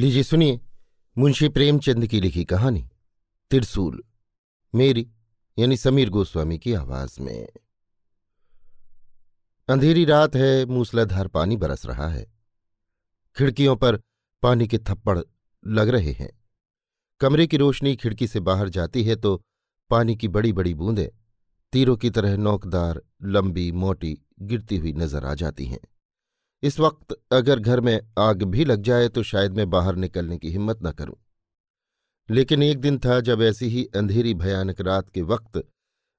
लीजिए, 0.00 0.22
सुनिए। 0.22 0.60
मुंशी 1.18 1.48
प्रेमचंद 1.48 2.06
की 2.06 2.20
लिखी 2.20 2.44
कहानी 2.44 2.88
तिरसूल 3.50 4.02
मेरी, 4.74 5.10
यानी 5.58 5.76
समीर 5.76 6.10
गोस्वामी 6.10 6.58
की 6.58 6.72
आवाज़ 6.72 7.20
में। 7.20 7.48
अंधेरी 9.68 10.04
रात 10.04 10.36
है, 10.36 10.66
मूसलाधार 10.66 11.28
पानी 11.28 11.56
बरस 11.56 11.86
रहा 11.86 12.08
है। 12.08 12.32
खिड़कियों 13.36 13.76
पर 13.76 14.00
पानी 14.42 14.68
के 14.68 14.78
थप्पड़ 14.78 15.18
लग 15.66 15.88
रहे 15.88 16.12
हैं। 16.12 16.44
कमरे 17.20 17.46
की 17.46 17.56
रोशनी 17.56 17.96
खिड़की 17.96 18.26
से 18.26 18.40
बाहर 18.40 18.68
जाती 18.68 19.04
है 19.04 19.16
तो 19.16 19.42
पानी 19.90 20.16
की 20.16 20.28
बड़ी 20.28 20.52
बड़ी 20.52 20.74
बूंदें 20.74 21.08
तीरों 21.72 21.96
की 21.96 22.10
तरह 22.10 22.36
नोकदार, 22.36 23.02
लंबी, 23.22 23.72
मोटी 23.72 24.18
गिरती 24.40 24.76
हुई 24.76 24.92
नज़र 24.92 25.24
आ 25.24 25.34
जाती 25.34 25.66
हैं। 25.66 25.80
इस 26.62 26.78
वक्त 26.80 27.16
अगर 27.32 27.58
घर 27.58 27.80
में 27.80 28.00
आग 28.18 28.42
भी 28.42 28.64
लग 28.64 28.82
जाए 28.82 29.08
तो 29.08 29.22
शायद 29.22 29.52
मैं 29.52 29.68
बाहर 29.70 29.96
निकलने 29.96 30.38
की 30.38 30.50
हिम्मत 30.50 30.78
न 30.82 30.90
करूँ। 30.92 31.16
लेकिन 32.28 32.62
एक 32.62 32.80
दिन 32.80 32.98
था 32.98 33.20
जब 33.20 33.42
ऐसी 33.42 33.66
ही 33.66 33.84
अंधेरी 33.96 34.34
भयानक 34.34 34.80
रात 34.80 35.08
के 35.10 35.22
वक्त 35.22 35.62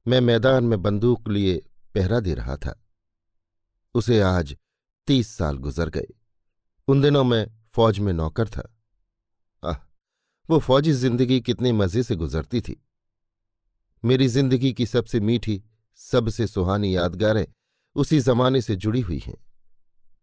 मैं 0.05 0.21
मैदान 0.21 0.63
में 0.63 0.81
बंदूक 0.81 1.29
लिए 1.29 1.57
पहरा 1.95 2.19
दे 2.19 2.33
रहा 2.33 2.55
था। 2.55 2.73
उसे 3.95 4.19
आज 4.21 4.55
तीस 5.07 5.27
साल 5.29 5.57
गुजर 5.57 5.89
गए। 5.89 6.07
उन 6.87 7.01
दिनों 7.01 7.23
मैं 7.23 7.45
फौज 7.73 7.99
में 7.99 8.11
नौकर 8.13 8.47
था। 8.47 8.63
आह, 9.63 9.77
वो 10.49 10.59
फौजी 10.59 10.91
ज़िंदगी 10.93 11.39
कितने 11.41 11.71
मज़े 11.71 12.03
से 12.03 12.15
गुजरती 12.15 12.61
थी। 12.61 12.81
मेरी 14.03 14.27
ज़िंदगी 14.27 14.73
की 14.73 14.85
सबसे 14.85 15.19
मीठी, 15.19 15.61
सबसे 15.95 16.47
सुहानी 16.47 16.95
यादगारें 16.95 17.45
उसी 17.95 18.19
जमाने 18.19 18.61
से 18.61 18.75
जुड़ी 18.75 19.01
हुई 19.01 19.19
हैं। 19.19 19.37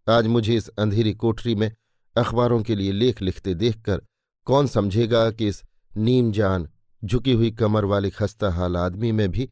आज 0.09 0.27
मुझे 0.27 0.55
इस 0.55 0.69
अंधेरी 0.69 1.15
कोठरी 1.15 1.55
में 1.55 1.73
अखबारों 2.17 2.63
के 2.63 2.75
लिए 2.75 2.93
लेख 2.93 3.23
लिखते 3.23 3.55
देखकर 3.55 4.03
कौन 4.45 4.67
समझेगा 4.67 5.31
कि 5.31 5.49
इस 5.49 5.63
नीम 5.97 6.33
जान 6.33 6.69
झुकी 7.05 7.33
हुई 7.33 7.51
कमर 7.51 7.85
वाले 7.85 8.11
खस्ता 8.11 8.51
हाल 8.51 8.77
आदमी 8.77 9.13
में 9.13 9.31
भी 9.31 9.51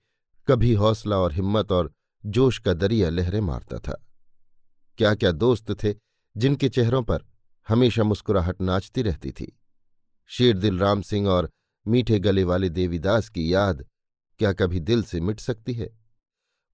कभी 0.49 0.75
हौसला 0.75 1.19
और 1.19 1.33
हिम्मत 1.33 1.73
और 1.73 1.93
जोश 2.27 2.59
का 2.59 2.75
दरिया 2.75 3.11
लहरें 3.11 3.41
मारता 3.41 3.79
था। 3.79 4.07
क्या 4.99 5.15
क्या 5.15 5.33
दोस्त 5.33 5.85
थे 5.85 5.95
जिनके 6.37 6.69
चेहरों 6.69 7.03
पर 7.03 7.25
हमेशा 7.69 8.03
मुस्कुराहट 8.03 8.61
नाचती 8.61 9.03
रहती 9.03 9.31
थी। 9.31 9.61
शेरदिल 10.27 10.79
राम 10.79 11.03
सिंह 11.03 11.29
और 11.29 11.51
मीठे 11.87 12.19
गले 12.19 12.45
वाले 12.45 12.69
देवीदास 12.69 13.29
की 13.29 13.55
याद 13.55 13.87
क्या 14.39 14.53
कभी 14.53 14.81
दिल 14.81 15.03
से 15.03 15.21
मिट 15.21 15.41
सकती 15.41 15.75
है? 15.75 15.99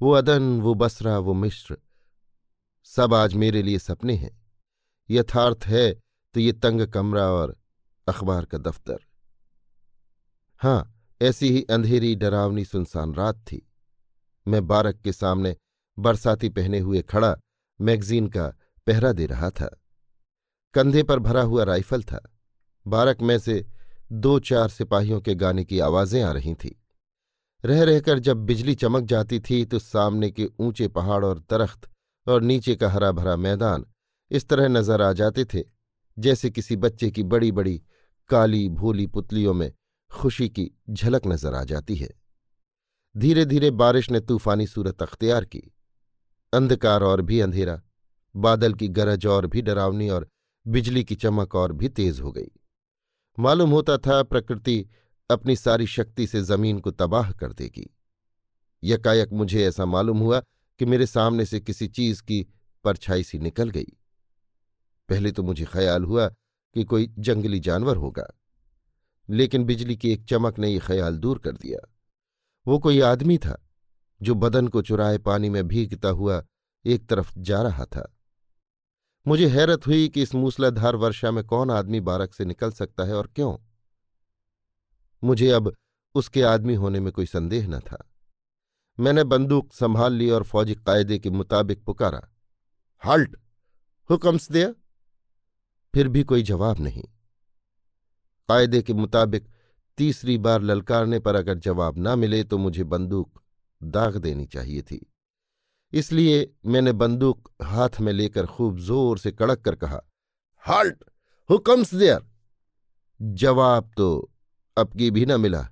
वो 0.03 0.11
अदन, 0.11 0.61
वो 0.61 0.75
बसरा, 0.75 1.19
वो 1.19 1.35
मिश्र 1.35 1.77
सब 2.87 3.15
आज 3.15 3.35
मेरे 3.35 3.63
लिए 3.63 3.79
सपने 3.79 4.15
हैं। 4.15 4.31
यथार्थ 5.09 5.65
है 5.67 5.93
तो 6.35 6.41
ये 6.41 6.53
तंग 6.53 6.87
कमरा 6.87 7.25
और 7.25 7.55
अखबार 8.07 8.45
का 8.45 8.59
दफ्तर। 8.59 8.99
हाँ 10.61 10.95
ऐसी 11.21 11.51
ही 11.51 11.63
अंधेरी 11.71 12.15
डरावनी 12.15 12.65
सुनसान 12.65 13.15
रात 13.15 13.37
थी। 13.43 13.61
मैं 14.47 14.67
बारक 14.67 15.01
के 15.01 15.13
सामने 15.13 15.55
बरसाती 15.99 16.49
पहने 16.49 16.79
हुए 16.79 17.03
खड़ा 17.03 17.37
मैगजीन 17.81 18.27
का 18.29 18.47
पहरा 18.87 19.13
दे 19.13 19.27
रहा 19.27 19.51
था। 19.51 19.71
कंधे 20.75 21.03
पर 21.03 21.19
भरा 21.19 21.43
हुआ 21.43 21.65
राइफल 21.65 22.03
था। 22.03 22.21
बारक 22.87 23.23
में 23.23 23.39
से 23.39 23.65
दो 24.13 24.39
चार 24.41 24.69
सिपाहियों 24.69 25.21
के 25.21 25.35
गाने 25.35 25.65
की 25.65 25.79
आवाज़ें 25.81 26.23
आ 26.23 26.33
रही 26.33 26.55
थीं। 26.55 26.73
रह 27.65 27.83
रहकर 27.85 28.19
जब 28.19 28.45
बिजली 28.47 28.75
चमक 28.75 29.05
जाती 29.05 29.41
थी 29.41 29.65
तो 29.65 29.79
सामने 29.79 30.31
के 30.31 30.49
ऊँचे 30.61 30.89
पहाड़ 30.89 31.25
और 31.25 31.39
दरख्त 31.51 31.89
और 32.27 32.43
नीचे 32.43 32.75
का 32.77 32.91
हरा 32.91 33.11
भरा 33.13 33.37
मैदान 33.37 33.85
इस 34.31 34.49
तरह 34.49 34.69
नज़र 34.69 35.03
आ 35.03 35.13
जाते 35.13 35.45
थे, 35.45 35.65
जैसे 36.17 36.51
किसी 36.51 36.77
बच्चे 36.77 37.11
की 37.11 37.23
बड़ी 37.23 37.53
बड़ी 37.53 37.81
काली 38.31 38.69
भूली 38.69 39.07
पुतलियों 39.07 39.55
में 39.55 39.73
खुशी 40.11 40.49
की 40.49 40.71
झलक 40.91 41.27
नज़र 41.27 41.55
आ 41.55 41.63
जाती 41.65 41.97
है। 41.97 42.09
धीरे 43.15 43.45
धीरे 43.45 43.71
बारिश 43.71 44.11
ने 44.11 44.21
तूफानी 44.21 44.67
सूरत 44.67 45.03
अख्तियार 45.03 45.45
की। 45.45 45.63
अंधकार 46.53 47.03
और 47.03 47.23
भी 47.23 47.41
अंधेरा, 47.41 47.81
बादल 48.35 48.75
की 48.75 48.89
गरज 48.89 49.27
और 49.27 49.47
भी 49.47 49.63
डरावनी 49.63 50.09
और 50.09 50.29
बिजली 50.67 51.05
की 51.05 51.15
चमक 51.15 51.55
और 51.55 51.73
भी 51.73 51.89
तेज 51.89 52.21
हो 52.21 52.33
गई। 52.33 52.51
मालूम 53.39 53.71
होता 53.71 53.97
था 53.99 54.23
प्रकृति 54.23 54.85
अपनी 55.31 55.57
सारी 55.57 55.87
शक्ति 55.87 56.27
से 56.27 56.43
ज़मीन 56.43 56.79
को 56.81 56.91
तबाह 56.91 57.31
कर 57.33 57.53
देगी। 57.53 57.89
यकायक 58.83 59.33
मुझे 59.33 59.65
ऐसा 59.67 59.85
मालूम 59.85 60.19
हुआ 60.19 60.43
कि 60.81 60.85
मेरे 60.85 61.07
सामने 61.07 61.47
से 61.47 61.61
किसी 61.61 61.89
चीज़ 61.89 62.23
की 62.23 62.47
परछाई 62.85 63.23
सी 63.23 63.39
निकल 63.39 63.71
गई। 63.71 63.87
पहले 65.09 65.33
तो 65.33 65.43
मुझे 65.43 65.65
ख्याल 65.65 66.05
हुआ 66.05 66.29
कि 66.29 66.85
कोई 66.85 67.07
जंगली 67.19 67.61
जानवर 67.61 67.97
होगा, 67.97 68.27
लेकिन 69.29 69.65
बिजली 69.65 69.97
की 69.97 70.13
एक 70.13 70.25
चमक 70.25 70.59
ने 70.59 70.69
यह 70.69 70.81
ख्याल 70.81 71.19
दूर 71.19 71.39
कर 71.39 71.53
दिया। 71.53 71.89
वो 72.67 72.79
कोई 72.79 73.01
आदमी 73.01 73.39
था, 73.39 73.69
जो 74.23 74.35
बदन 74.35 74.69
को 74.69 74.83
चुराए 74.83 75.19
पानी 75.19 75.51
में 75.51 75.69
भीगता 75.69 76.09
हुआ 76.09 76.45
एक 76.85 77.09
तरफ़ 77.09 77.39
जा 77.39 77.63
रहा 77.63 77.85
था। 77.85 78.17
मुझे 79.27 79.49
हैरत 79.49 79.87
हुई 79.87 80.09
कि 80.09 80.23
इस 80.23 80.35
मूसलाधार 80.35 80.97
वर्षा 80.97 81.31
में 81.31 81.45
कौन 81.45 81.71
आदमी 81.71 82.01
बारक 82.01 82.35
से 82.35 82.45
निकल 82.45 82.71
सकता 82.73 83.05
है 83.05 83.15
और 83.15 83.27
क्यों? 83.27 83.57
मुझे 85.25 85.51
अब 85.51 85.75
उसके 86.15 86.43
आदमी 86.43 86.75
होने 86.75 87.01
में 87.01 87.13
कोई 87.13 87.27
संदेह 87.27 87.69
न 87.69 87.81
था। 87.81 88.12
मैंने 88.99 89.25
बंदूक 89.25 89.73
संभाल 89.73 90.13
ली 90.13 90.29
और 90.31 90.43
फौजी 90.45 90.75
कायदे 90.77 91.19
के 91.19 91.31
मुताबिक 91.31 91.85
पुकारा, 91.85 92.21
हाल्ट 93.03 93.37
हुकम्स 94.11 94.51
दिया? 94.53 94.73
फिर 95.95 96.09
भी 96.09 96.23
कोई 96.25 96.43
जवाब 96.43 96.81
नहीं। 96.81 97.03
कायदे 98.49 98.83
के 98.83 98.93
मुताबिक 98.95 99.47
तीसरी 99.99 100.37
बार 100.39 100.63
ललकारने 100.63 101.19
पर 101.19 101.35
अगर 101.35 101.59
जवाब 101.61 101.99
ना 101.99 102.15
मिले 102.17 102.43
तो 102.45 102.59
मुझे 102.59 102.85
बंदूक 102.87 103.43
दाग 103.81 104.17
देनी 104.19 104.47
चाहिए 104.47 104.83
थी। 104.83 105.01
इसलिए 105.93 106.53
मैंने 106.67 106.93
बंदूक 106.95 107.51
हाथ 107.63 108.01
में 108.01 108.13
लेकर 108.13 108.47
खूब 108.47 108.79
ज़ोर 108.81 109.19
से 109.19 109.33
कड़क 109.33 109.61
कर 109.61 109.75
कहा, 109.75 110.01
हाल्ट 110.65 111.05
हुकम्स 111.51 111.95
देयर 111.95 112.21
जवाब 113.21 113.91
तो 113.97 114.31
अब 114.77 114.93
की 114.93 115.11
भी 115.11 115.27
न 115.27 115.41
मिला, 115.41 115.67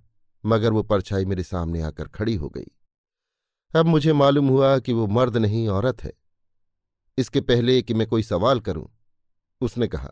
मगर 0.45 0.73
वो 0.73 0.83
परछाई 0.83 1.25
मेरे 1.25 1.43
सामने 1.45 1.81
आकर 1.83 2.09
खड़ी 2.09 2.35
हो 2.35 2.49
गई। 2.49 2.71
अब 3.75 3.87
मुझे 3.87 4.13
मालूम 4.13 4.49
हुआ 4.49 4.79
कि 4.79 4.93
वो 4.93 5.07
मर्द 5.07 5.37
नहीं, 5.37 5.69
औरत 5.69 6.03
है। 6.05 6.13
इसके 7.19 7.41
पहले 7.41 7.83
कि 7.83 7.95
मैं 7.95 8.07
कोई 8.07 8.23
सवाल 8.23 8.61
करूँ, 8.61 8.89
उसने 9.61 9.89
कहा, 9.89 10.11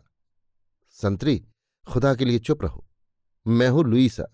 संतरी, 0.91 1.45
खुदा 1.87 2.15
के 2.15 2.25
लिए 2.25 2.39
चुप 2.39 2.63
रहो। 2.63 2.85
मैं 3.47 3.69
हूँ 3.69 3.83
लुईसा। 3.83 4.25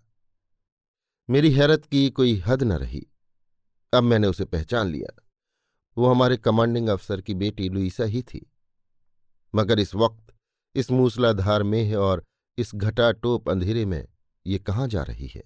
मेरी 1.30 1.52
हैरत 1.52 1.86
की 1.86 2.10
कोई 2.10 2.38
हद 2.40 2.64
न 2.64 2.72
रही। 2.72 3.08
अब 3.94 4.04
मैंने 4.04 4.28
उसे 4.28 4.46
पहचान 4.46 4.88
लिया। 4.88 5.24
वो 5.98 6.08
हमारे 6.08 6.38
कमांडिंग 6.38 6.88
अफसर 6.90 7.22
की 7.22 7.34
बेटी 7.34 7.70
लुईसा 7.70 8.04
ही 8.04 8.22
थी। 8.22 8.52
मगर 9.56 9.80
इस 9.80 9.96
वक्त, 9.96 10.34
इस 10.76 10.92
मूसलाधार 10.92 11.64
में 11.64 11.96
और 11.96 12.24
इस 12.58 12.76
घटा 12.76 13.12
टोप 13.12 13.50
अंधेरे 13.50 13.86
में 13.86 14.08
ये 14.46 14.60
कहाँ 14.60 14.88
जा 14.88 15.04
रही 15.04 15.28
है? 15.28 15.44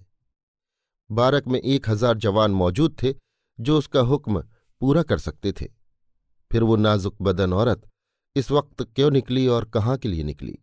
बारक 1.10 1.48
में 1.48 1.60
एक 1.60 1.88
हज़ार 1.90 2.16
जवान 2.16 2.50
मौजूद 2.50 2.96
थे 3.02 3.14
जो 3.60 3.78
उसका 3.78 4.00
हुक्म 4.00 4.42
पूरा 4.80 5.02
कर 5.02 5.18
सकते 5.18 5.52
थे। 5.52 5.66
फिर 6.50 6.62
वो 6.62 6.76
नाजुक 6.76 7.16
बदन 7.22 7.52
औरत 7.52 7.88
इस 8.36 8.50
वक्त 8.50 8.82
क्यों 8.86 9.10
निकली 9.10 9.46
और 9.46 9.64
कहाँ 9.64 9.96
के 9.98 10.08
लिए 10.08 10.22
निकली? 10.24 10.58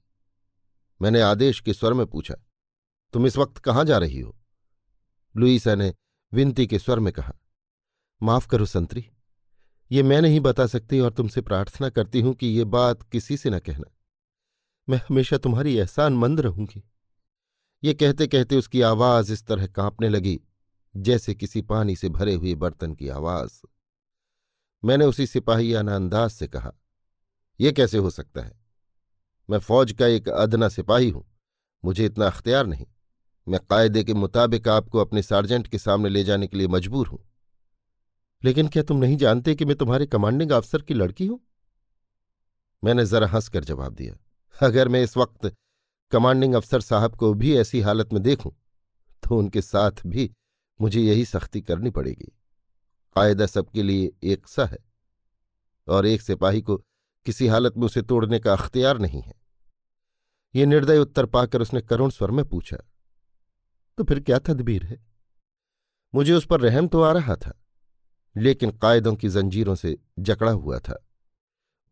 मैंने 1.01 1.21
आदेश 1.21 1.59
के 1.59 1.73
स्वर 1.73 1.93
में 1.93 2.05
पूछा, 2.05 2.35
तुम 3.13 3.25
इस 3.27 3.37
वक्त 3.37 3.57
कहाँ 3.57 3.83
जा 3.85 3.97
रही 3.97 4.19
हो? 4.19 4.35
लुईसा 5.35 5.75
ने 5.75 5.93
विनती 6.33 6.67
के 6.67 6.79
स्वर 6.79 6.99
में 6.99 7.11
कहा, 7.13 7.33
माफ़ 8.21 8.47
करो 8.47 8.65
संतरी, 8.65 9.05
ये 9.91 10.03
मैं 10.03 10.21
नहीं 10.21 10.39
बता 10.39 10.65
सकती 10.67 10.99
और 10.99 11.13
तुमसे 11.13 11.41
प्रार्थना 11.41 11.89
करती 11.89 12.21
हूँ 12.21 12.33
कि 12.33 12.47
ये 12.47 12.63
बात 12.65 13.03
किसी 13.03 13.37
से 13.37 13.49
न 13.49 13.59
कहना। 13.59 13.93
मैं 14.89 14.97
हमेशा 14.99 15.37
तुम्हारी 15.37 15.75
एहसान 15.75 16.13
मंद 16.13 16.41
रहूँगी। 16.41 16.83
ये 17.83 17.93
कहते 17.93 18.27
कहते 18.27 18.55
उसकी 18.55 18.81
आवाज़ 18.81 19.33
इस 19.33 19.45
तरह 19.45 19.67
कांपने 19.67 20.09
लगी 20.09 20.39
जैसे 20.97 21.33
किसी 21.35 21.61
पानी 21.61 21.95
से 21.95 22.09
भरे 22.09 22.33
हुए 22.33 22.53
बर्तन 22.55 22.93
की 22.93 23.07
आवाज़। 23.09 23.61
मैंने 24.83 25.05
उसी 25.05 25.25
सिपाहियाना 25.27 25.95
अंदाज 25.95 26.29
से 26.31 26.47
कहा 26.47 26.73
यह 27.59 27.71
कैसे 27.71 27.97
हो 27.97 28.09
सकता 28.09 28.41
है? 28.41 28.53
मैं 29.49 29.59
फौज 29.59 29.91
का 29.91 30.07
एक 30.07 30.29
अदना 30.29 30.69
सिपाही 30.69 31.09
हूँ, 31.09 31.25
मुझे 31.83 32.05
इतना 32.05 32.27
अख्तियार 32.27 32.65
नहीं। 32.67 32.85
मैं 33.47 33.59
कायदे 33.69 34.03
के 34.03 34.13
मुताबिक 34.13 34.67
आपको 34.67 34.99
अपने 34.99 35.21
सार्जेंट 35.21 35.67
के 35.67 35.77
सामने 35.77 36.09
ले 36.09 36.23
जाने 36.23 36.47
के 36.47 36.57
लिए 36.57 36.67
मजबूर 36.67 37.07
हूँ। 37.07 37.19
लेकिन 38.41 38.67
क्या 38.67 38.83
तुम 38.83 38.97
नहीं 38.97 39.17
जानते 39.17 39.55
कि 39.55 39.65
मैं 39.65 39.75
तुम्हारे 39.75 40.05
कमांडिंग 40.05 40.51
अफसर 40.51 40.81
की 40.81 40.93
लड़की 40.93 41.25
हूँ? 41.25 41.39
मैंने 42.83 43.05
जरा 43.05 43.27
हंसकर 43.27 43.63
जवाब 43.63 43.93
दिया, 43.93 44.15
अगर 44.55 44.87
मैं 44.87 45.01
इस 45.03 45.15
वक्त 45.17 45.51
कमांडिंग 46.11 46.53
अफसर 46.53 46.81
साहब 46.81 47.15
को 47.15 47.33
भी 47.33 47.55
ऐसी 47.57 47.81
हालत 47.81 48.13
में 48.13 48.21
देखूँ 48.23 48.51
तो 49.23 49.37
उनके 49.37 49.61
साथ 49.61 50.05
भी 50.07 50.29
मुझे 50.79 51.01
यही 51.01 51.25
सख्ती 51.25 51.61
करनी 51.61 51.89
पड़ेगी। 51.89 52.31
कायदा 53.15 53.45
सबके 53.45 53.83
लिए 53.83 54.11
एक 54.23 54.47
सा 54.47 54.65
है, 54.65 54.77
और 55.87 56.05
एक 56.05 56.21
सिपाही 56.21 56.61
को 56.61 56.77
किसी 57.25 57.47
हालत 57.47 57.77
में 57.77 57.85
उसे 57.85 58.01
तोड़ने 58.01 58.39
का 58.39 58.53
अख्तियार 58.53 58.97
नहीं 58.99 59.21
है। 59.21 59.33
ये 60.55 60.65
निर्दय 60.65 60.97
उत्तर 60.97 61.25
पाकर 61.25 61.61
उसने 61.61 61.81
करुण 61.81 62.09
स्वर 62.09 62.31
में 62.31 62.43
पूछा 62.45 62.77
तो 63.97 64.03
फिर 64.03 64.19
क्या 64.19 64.37
तदबीर 64.39 64.83
है? 64.83 64.97
मुझे 66.13 66.33
उस 66.33 66.45
पर 66.45 66.61
रहम 66.61 66.87
तो 66.87 67.01
आ 67.01 67.11
रहा 67.11 67.35
था, 67.35 67.53
लेकिन 68.35 68.71
कायदों 68.71 69.15
की 69.15 69.29
जंजीरों 69.29 69.75
से 69.75 69.97
जकड़ा 70.19 70.51
हुआ 70.51 70.79
था। 70.79 71.03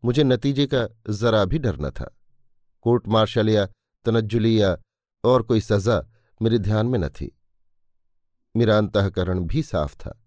मुझे 0.02 0.24
नतीजे 0.24 0.66
का 0.66 0.86
जरा 1.10 1.44
भी 1.44 1.58
डर 1.58 1.80
न 1.80 1.90
था। 1.90 2.12
कोर्ट 2.84 3.08
मार्शल 3.08 3.48
या 3.50 3.66
तनज्जुली 4.06 4.60
या 4.62 4.76
और 5.24 5.42
कोई 5.42 5.60
सजा 5.60 6.00
मेरे 6.40 6.58
ध्यान 6.58 6.86
में 6.86 6.98
न 6.98 7.08
थी। 7.08 7.35
मेरा 8.56 8.78
अंतकरण 8.78 9.40
भी 9.40 9.62
साफ़ 9.62 9.96
था। 9.96 10.22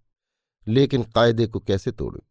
लेकिन 0.68 1.04
कायदे 1.04 1.48
को 1.48 1.60
कैसे 1.60 1.92
तोड़ूं? 1.92 2.22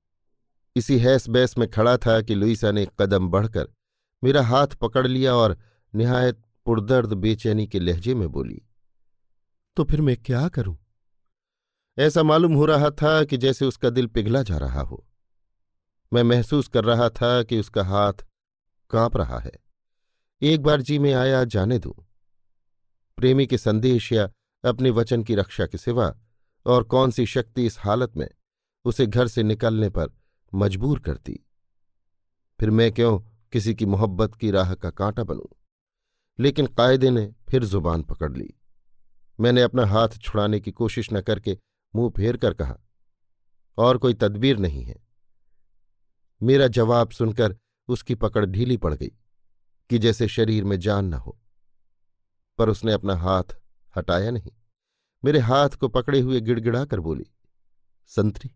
इसी 0.76 0.98
हैस 0.98 1.28
बैस 1.28 1.58
में 1.58 1.70
खड़ा 1.70 1.96
था 1.96 2.22
कि 2.22 2.34
लुईसा 2.34 2.70
ने 2.70 2.86
कदम 2.98 3.28
बढ़कर 3.28 3.68
मेरा 4.24 4.42
हाथ 4.42 4.66
पकड़ 4.66 5.06
लिया 5.06 5.34
और 5.34 5.58
निहायत 5.94 6.42
पुरदर्द 6.64 7.12
बेचैनी 7.12 7.66
के 7.66 7.80
लहजे 7.80 8.14
में 8.14 8.28
बोली 8.28 8.62
तो 9.76 9.84
फिर 9.84 10.00
मैं 10.00 10.16
क्या 10.16 10.48
करूँ? 10.48 10.78
ऐसा 11.98 12.22
मालूम 12.22 12.54
हो 12.54 12.64
रहा 12.64 12.90
था 12.90 13.24
कि 13.24 13.36
जैसे 13.36 13.64
उसका 13.64 13.90
दिल 13.90 14.06
पिघला 14.06 14.42
जा 14.42 14.58
रहा 14.58 14.80
हो। 14.80 15.06
मैं 16.12 16.22
महसूस 16.22 16.68
कर 16.68 16.84
रहा 16.84 17.08
था 17.08 17.42
कि 17.42 17.60
उसका 17.60 17.84
हाथ 17.84 18.12
काँप 18.90 19.16
रहा 19.16 19.38
है। 19.38 19.52
एक 20.42 20.62
बार 20.62 20.82
जी 20.82 20.98
में 20.98 21.12
आया, 21.12 21.44
जाने 21.44 21.78
दूँ। 21.78 21.94
प्रेमी 23.16 23.46
के 23.46 23.58
संदेश 23.58 24.12
या 24.12 24.30
अपने 24.64 24.90
वचन 24.90 25.22
की 25.22 25.34
रक्षा 25.34 25.66
के 25.66 25.78
सिवा 25.78 26.16
और 26.66 26.84
कौन 26.84 27.10
सी 27.10 27.26
शक्ति 27.26 27.66
इस 27.66 27.78
हालत 27.78 28.16
में 28.16 28.28
उसे 28.84 29.06
घर 29.06 29.28
से 29.28 29.42
निकलने 29.42 29.90
पर 29.90 30.16
मजबूर 30.54 30.98
करती। 31.00 31.46
फिर 32.60 32.70
मैं 32.70 32.92
क्यों 32.92 33.18
किसी 33.52 33.74
की 33.74 33.86
मोहब्बत 33.86 34.34
की 34.34 34.50
राह 34.50 34.74
का 34.74 34.90
कांटा 34.90 35.24
बनूं? 35.24 35.54
लेकिन 36.38 36.66
कायदे 36.66 37.10
ने 37.10 37.34
फिर 37.48 37.64
ज़ुबान 37.64 38.02
पकड़ 38.02 38.36
ली। 38.36 38.54
मैंने 39.40 39.62
अपना 39.62 39.86
हाथ 39.86 40.08
छुड़ाने 40.08 40.60
की 40.60 40.70
कोशिश 40.70 41.12
न 41.12 41.20
करके 41.20 41.58
मुँह 41.96 42.10
फेर 42.10 42.36
कर 42.36 42.54
कहा, 42.54 42.78
और 43.78 43.98
कोई 43.98 44.14
तदबीर 44.14 44.58
नहीं 44.58 44.84
है। 44.84 45.06
मेरा 46.42 46.66
जवाब 46.66 47.10
सुनकर 47.10 47.56
उसकी 47.88 48.14
पकड़ 48.14 48.46
ढीली 48.46 48.76
पड़ 48.76 48.94
गई 48.94 49.12
कि 49.90 49.98
जैसे 49.98 50.28
शरीर 50.28 50.64
में 50.64 50.78
जान 50.80 51.04
न 51.04 51.14
हो। 51.14 51.38
पर 52.58 52.68
उसने 52.68 52.92
अपना 52.92 53.16
हाथ 53.16 53.56
हटाया 53.98 54.30
नहीं। 54.30 54.52
मेरे 55.22 55.38
हाथ 55.38 55.68
को 55.70 55.88
पकड़े 55.88 56.20
हुए 56.20 56.40
गिड़गिड़ा 56.40 56.84
कर 56.84 57.00
बोली, 57.00 57.26
संतरी, 58.10 58.50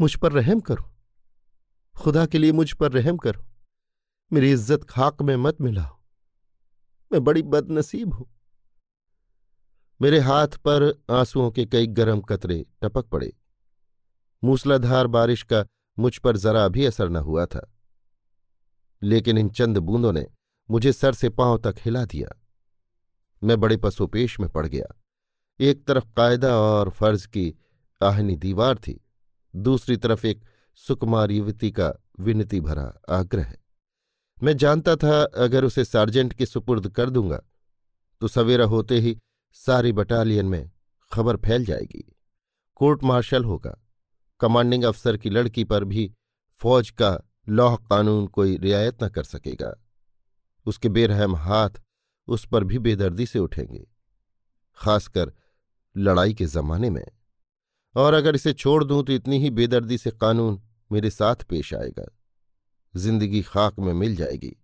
मुझ 0.00 0.14
पर 0.16 0.32
रहम 0.32 0.60
करो। 0.60 0.90
खुदा 1.94 2.26
के 2.26 2.38
लिए 2.38 2.52
मुझ 2.52 2.72
पर 2.72 2.92
रहम 2.92 3.16
करो। 3.16 3.44
मेरी 4.30 4.50
इज़्ज़त 4.52 4.84
खाक 4.84 5.22
में 5.22 5.36
मत 5.36 5.60
मिलाओ। 5.60 5.96
मैं 7.10 7.24
बड़ी 7.24 7.42
बदनसीब 7.42 8.14
हूँ। 8.14 8.26
मेरे 10.00 10.18
हाथ 10.18 10.56
पर 10.58 10.82
आंसुओं 11.10 11.50
के 11.50 11.64
कई 11.66 11.86
गर्म 11.86 12.20
कतरे 12.20 12.64
टपक 12.82 13.06
पड़े। 13.06 13.32
मूसलाधार 14.42 15.06
बारिश 15.06 15.42
का 15.42 15.64
मुझ 15.98 16.16
पर 16.18 16.36
जरा 16.36 16.66
भी 16.68 16.86
असर 16.86 17.08
न 17.08 17.16
हुआ 17.16 17.46
था। 17.46 17.68
लेकिन 19.02 19.38
इन 19.38 19.48
चंद 19.50 19.78
बूंदों 19.78 20.12
ने 20.12 20.26
मुझे 20.70 20.92
सर 20.92 21.14
से 21.14 21.28
पाँव 21.28 21.58
तक 21.58 21.74
हिला 21.78 22.04
दिया। 22.04 22.28
मैं 23.42 23.58
बड़े 23.60 23.76
पशुपेश 23.76 24.38
में 24.40 24.48
पड़ 24.48 24.66
गया। 24.66 24.86
एक 25.60 25.84
तरफ़ 25.84 26.04
कायदा 26.16 26.56
और 26.56 26.90
फ़र्ज़ 26.90 27.26
की 27.28 27.54
आहनी 28.00 28.36
दीवार 28.36 28.76
थी, 28.76 29.00
दूसरी 29.54 29.96
तरफ़ 29.96 30.26
एक 30.26 30.44
सुकुमार 30.78 31.30
युवती 31.30 31.70
का 31.70 31.92
विनती 32.20 32.60
भरा 32.60 32.92
आग्रह 33.08 33.54
मैं 34.38 34.56
जानता 34.56 34.94
था, 34.96 35.22
अगर 35.24 35.64
उसे 35.64 35.84
सार्जेंट 35.84 36.32
के 36.32 36.46
सुपुर्द 36.46 36.88
कर 36.88 37.10
दूँगा 37.10 37.40
तो 38.20 38.28
सवेरा 38.28 38.64
होते 38.64 38.98
ही 38.98 39.16
सारी 39.56 39.92
बटालियन 39.92 40.46
में 40.46 40.70
खबर 41.12 41.36
फैल 41.36 41.64
जाएगी। 41.64 42.04
कोर्ट 42.76 43.04
मार्शल 43.04 43.44
होगा। 43.44 43.78
कमांडिंग 44.40 44.84
अफसर 44.84 45.16
की 45.16 45.30
लड़की 45.30 45.64
पर 45.64 45.84
भी 45.84 46.12
फौज 46.60 46.90
का 46.90 47.18
लौह 47.48 47.76
कानून 47.90 48.26
कोई 48.26 48.56
रियायत 48.56 49.02
न 49.04 49.08
कर 49.08 49.24
सकेगा। 49.24 49.74
उसके 50.66 50.88
बेरहम 50.88 51.36
हाथ 51.36 51.80
उस 52.28 52.44
पर 52.46 52.64
भी 52.64 52.78
बेदर्दी 52.78 53.26
से 53.26 53.38
उठेंगे, 53.38 53.86
खासकर 54.78 55.32
लड़ाई 55.96 56.34
के 56.34 56.46
जमाने 56.46 56.90
में। 56.90 57.04
और 57.94 58.14
अगर 58.14 58.34
इसे 58.34 58.52
छोड़ 58.52 58.82
दूँ 58.84 59.02
तो 59.04 59.12
इतनी 59.12 59.38
ही 59.38 59.50
बेदर्दी 59.50 59.98
से 59.98 60.10
कानून 60.10 60.60
मेरे 60.90 61.10
साथ 61.10 61.44
पेश 61.44 61.72
आएगा। 61.74 62.04
ज़िंदगी 62.94 63.42
खाक 63.42 63.78
में 63.78 63.92
मिल 63.92 64.16
जाएगी। 64.16 64.56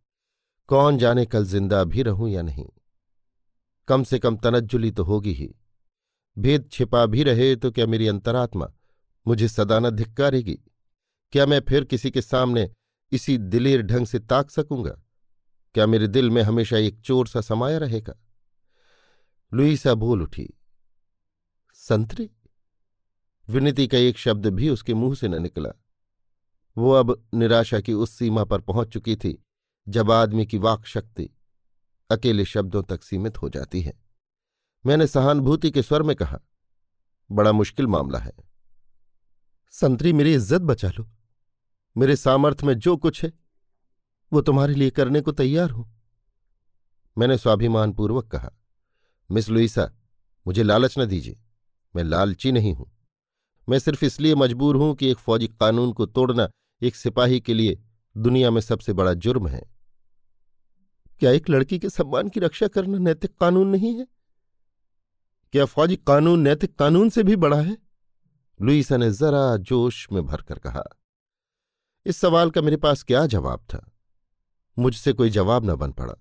कौन 0.69 0.99
जाने 0.99 1.25
कल 1.27 1.45
ज़िंदा 1.45 1.83
भी 1.85 2.03
रहूँ 2.03 2.29
या 2.31 2.43
नहीं? 2.43 2.67
कम 3.89 4.03
से 4.03 4.19
कम 4.19 4.37
तनज्जुली 4.37 4.91
तो 4.91 5.05
होगी 5.05 5.33
ही। 5.33 5.55
भेद 6.37 6.69
छिपा 6.73 7.05
भी 7.07 7.23
रहे 7.23 7.55
तो 7.57 7.71
क्या 7.71 7.87
मेरी 7.87 8.09
अंतरात्मा 8.09 8.73
मुझे 9.27 9.49
सदा 9.49 9.79
न 9.81 9.91
धिक्कारेगी? 9.91 10.59
क्या 11.33 11.47
मैं 11.47 11.61
फिर 11.61 11.85
किसी 11.85 12.11
के 12.11 12.23
सामने 12.23 12.69
इसी 13.13 13.37
दिलेर 13.39 13.83
ढंग 13.83 14.07
से 14.07 14.19
ताक 14.19 14.51
सकूँगा? 14.51 14.95
क्या 15.79 15.87
मेरे 15.87 16.07
दिल 16.07 16.31
में 16.31 16.43
हमेशा 16.43 16.77
एक 16.77 17.01
चोर 17.01 17.29
सा 17.29 17.41
समाया 17.41 17.79
रहेगा? 17.79 18.15
लुईसा 19.53 19.95
बोल 19.95 20.23
उठी, 20.23 20.49
संतरी? 21.73 22.31
विनती 23.49 23.87
का 23.87 23.99
एक 23.99 24.19
शब्द 24.19 24.47
भी 24.47 24.71
उसके 24.71 24.95
मुँह 24.95 25.15
से 25.15 25.29
न 25.29 25.43
निकला। 25.43 25.71
वो 26.77 26.93
अब 26.93 27.29
निराशा 27.35 27.81
की 27.81 27.93
उस 27.93 28.19
सीमा 28.19 28.45
पर 28.45 28.61
पहुँच 28.61 28.89
चुकी 28.89 29.17
थी, 29.17 29.45
जब 29.89 30.11
आदमी 30.11 30.47
की 30.47 30.59
वाक 30.59 30.87
शक्ति 30.87 31.31
अकेले 32.11 32.45
शब्दों 32.45 32.83
तक 32.83 33.03
सीमित 33.03 33.43
हो 33.43 33.49
जाती 33.49 33.83
है। 33.83 33.99
मैंने 34.87 35.07
सहानुभूति 35.07 35.71
के 35.71 35.83
स्वर 35.83 36.03
में 36.03 36.17
कहा, 36.17 36.41
बड़ा 37.31 37.53
मुश्किल 37.53 37.87
मामला 37.87 38.19
है। 38.19 38.33
संतरी, 39.71 40.13
मेरी 40.13 40.35
इज़्ज़त 40.35 40.61
बचा 40.61 40.89
लो। 40.89 41.11
मेरे 41.97 42.17
सामर्थ्य 42.17 42.67
में 42.67 42.79
जो 42.79 42.97
कुछ 42.97 43.25
है 43.25 43.48
वो 44.33 44.41
तुम्हारे 44.41 44.75
लिए 44.75 44.91
करने 44.91 45.21
को 45.21 45.33
तैयार 45.33 45.71
हूँ। 45.71 45.87
मैंने 47.17 47.39
स्वाभिमानपूर्वक 47.39 48.27
कहा, 48.27 48.51
मिस 49.31 49.49
लुईसा, 49.49 49.91
मुझे 50.47 50.63
लालच 50.63 50.99
न 50.99 51.05
दीजिए, 51.05 51.37
मैं 51.95 52.05
लालची 52.05 52.53
नहीं 52.53 52.75
हूँ। 52.75 52.91
मैं 53.69 53.79
सिर्फ़ 53.79 54.05
इसलिए 54.05 54.35
मजबूर 54.35 54.77
हूँ 54.77 54.95
कि 54.95 55.11
एक 55.11 55.19
फौजी 55.19 55.47
कानून 55.61 55.93
को 55.93 56.07
तोड़ना 56.07 56.49
एक 56.83 56.97
सिपाही 56.97 57.41
के 57.41 57.55
लिए 57.55 57.79
दुनिया 58.17 58.51
में 58.51 58.61
सबसे 58.61 58.93
बड़ा 58.93 59.15
जुर्म 59.15 59.49
है। 59.49 59.63
क्या 61.21 61.31
एक 61.31 61.51
लड़की 61.51 61.79
के 61.79 61.89
सम्मान 61.89 62.29
की 62.29 62.41
रक्षा 62.41 62.69
करना 62.69 62.99
नैतिक 62.99 63.37
कानून 63.37 63.69
नहीं 63.69 63.95
है? 63.99 64.07
क्या 65.55 65.65
फौजी 65.65 65.97
कानून 65.97 66.41
नैतिक 66.41 66.75
कानून 66.77 67.11
से 67.11 67.23
भी 67.23 67.37
बड़ा 67.37 67.61
है? 67.61 67.77
लुईसा 68.61 68.97
ने 68.97 69.11
जरा 69.11 69.57
जोश 69.57 70.07
में 70.13 70.25
भरकर 70.27 70.59
कहा, 70.59 70.85
इस 72.07 72.17
सवाल 72.17 72.51
का 72.51 72.63
मेरे 72.63 72.77
पास 72.77 73.03
क्या 73.03 73.27
जवाब 73.27 73.61
था? 73.61 73.91
मुझसे 74.79 75.13
कोई 75.13 75.31
जवाब 75.31 75.65
न 75.65 75.75
बन 75.75 75.93
पड़ा। 75.93 76.15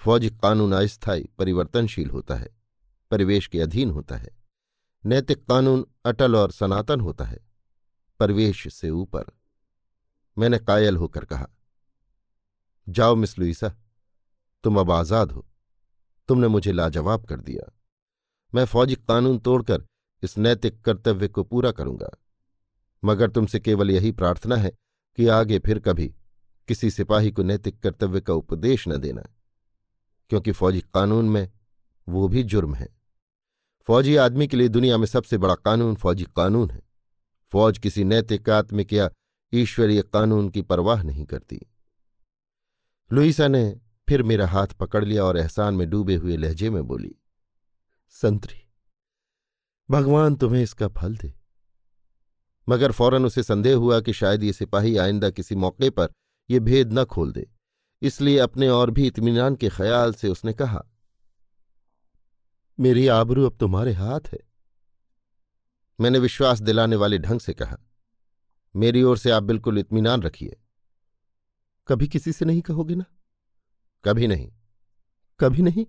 फौजी 0.00 0.30
कानून 0.32 0.72
अस्थायी 0.72 1.28
परिवर्तनशील 1.38 2.10
होता 2.10 2.34
है, 2.34 2.48
परिवेश 3.10 3.46
के 3.46 3.60
अधीन 3.60 3.90
होता 3.90 4.16
है, 4.16 4.30
नैतिक 5.04 5.44
कानून 5.46 5.86
अटल 6.04 6.36
और 6.36 6.50
सनातन 6.52 7.00
होता 7.00 7.24
है, 7.24 7.38
परवेश 8.20 8.66
से 8.74 8.90
ऊपर। 8.90 9.24
मैंने 10.36 10.58
कायल 10.58 10.96
होकर 10.96 11.24
कहा, 11.24 11.48
जाओ 12.86 13.14
मिस 13.14 13.38
लुईसा, 13.38 13.68
तुम 14.64 14.80
अब 14.80 14.90
आज़ाद 14.90 15.32
हो, 15.32 15.46
तुमने 16.28 16.48
मुझे 16.48 16.72
लाजवाब 16.72 17.24
कर 17.26 17.40
दिया। 17.40 17.70
मैं 18.52 18.64
फौजी 18.64 18.94
कानून 18.98 19.38
तोड़कर 19.38 19.84
इस 20.22 20.36
नैतिक 20.38 20.80
कर्तव्य 20.82 21.28
को 21.28 21.42
पूरा 21.44 21.70
करूँगा, 21.72 22.10
मगर 23.02 23.30
तुमसे 23.30 23.60
केवल 23.60 23.90
यही 23.90 24.12
प्रार्थना 24.12 24.56
है 24.56 24.70
कि 25.18 25.26
आगे 25.28 25.58
फिर 25.58 25.78
कभी 25.78 26.14
किसी 26.68 26.90
सिपाही 26.90 27.30
को 27.30 27.42
नैतिक 27.42 27.78
कर्तव्य 27.80 28.20
का 28.20 28.34
उपदेश 28.34 28.86
न 28.88 28.96
देना, 28.96 29.22
क्योंकि 30.30 30.52
फौजी 30.52 30.80
कानून 30.94 31.28
में 31.28 31.50
वो 32.06 32.28
भी 32.28 32.42
जुर्म 32.42 32.74
है। 32.74 32.88
फौजी 33.88 34.16
आदमी 34.16 34.46
के 34.46 34.56
लिए 34.56 34.68
दुनिया 34.68 34.98
में 34.98 35.06
सबसे 35.06 35.38
बड़ा 35.38 35.54
कानून 35.54 35.94
फौजी 35.94 36.24
कानून 36.36 36.70
है। 36.70 36.82
फौज 37.52 37.78
किसी 37.78 38.04
नैतिक, 38.04 38.48
आत्मिक 38.50 38.92
या 38.92 39.10
ईश्वरीय 39.52 40.02
कानून 40.04 40.48
की 40.48 40.62
परवाह 40.62 41.02
नहीं 41.02 41.24
करती। 41.24 41.60
लुईसा 43.10 43.48
ने 43.48 43.80
फिर 44.08 44.22
मेरा 44.22 44.46
हाथ 44.48 44.66
पकड़ 44.80 45.04
लिया 45.04 45.24
और 45.24 45.36
एहसान 45.38 45.74
में 45.74 45.88
डूबे 45.90 46.14
हुए 46.14 46.36
लहजे 46.36 46.70
में 46.70 46.82
बोली, 46.86 47.14
संतरी, 48.14 48.60
भगवान 49.88 50.36
तुम्हें 50.36 50.62
इसका 50.62 50.88
फल 50.88 51.16
दे। 51.16 51.32
मगर 52.68 52.92
फ़ौरन 52.92 53.24
उसे 53.24 53.42
संदेह 53.42 53.76
हुआ 53.76 54.00
कि 54.00 54.12
शायद 54.12 54.42
ये 54.42 54.52
सिपाही 54.52 54.96
आइंदा 54.96 55.30
किसी 55.30 55.54
मौके 55.54 55.90
पर 55.90 56.12
यह 56.50 56.60
भेद 56.60 56.92
न 56.92 57.04
खोल 57.04 57.32
दे। 57.32 57.46
इसलिए 58.02 58.38
अपने 58.38 58.68
और 58.68 58.90
भी 58.90 59.06
इत्मीनान 59.06 59.56
के 59.56 59.68
ख्याल 59.68 60.14
से 60.14 60.28
उसने 60.28 60.52
कहा, 60.52 60.84
मेरी 62.78 63.06
आबरू 63.08 63.44
अब 63.46 63.56
तुम्हारे 63.56 63.92
हाथ 63.92 64.20
है। 64.32 64.38
मैंने 66.00 66.18
विश्वास 66.18 66.60
दिलाने 66.60 66.96
वाले 66.96 67.18
ढंग 67.18 67.40
से 67.40 67.54
कहा, 67.54 67.76
मेरी 68.74 69.02
ओर 69.02 69.18
से 69.18 69.30
आप 69.30 69.42
बिल्कुल 69.42 69.78
इत्मीनान 69.78 70.22
रखिए। 70.22 70.56
कभी 71.88 72.08
किसी 72.08 72.32
से 72.32 72.44
नहीं 72.44 72.60
कहोगे 72.60 72.94
ना? 72.94 73.04
कभी 74.04 74.26
नहीं। 74.26 74.52
कभी 75.40 75.62
नहीं? 75.62 75.86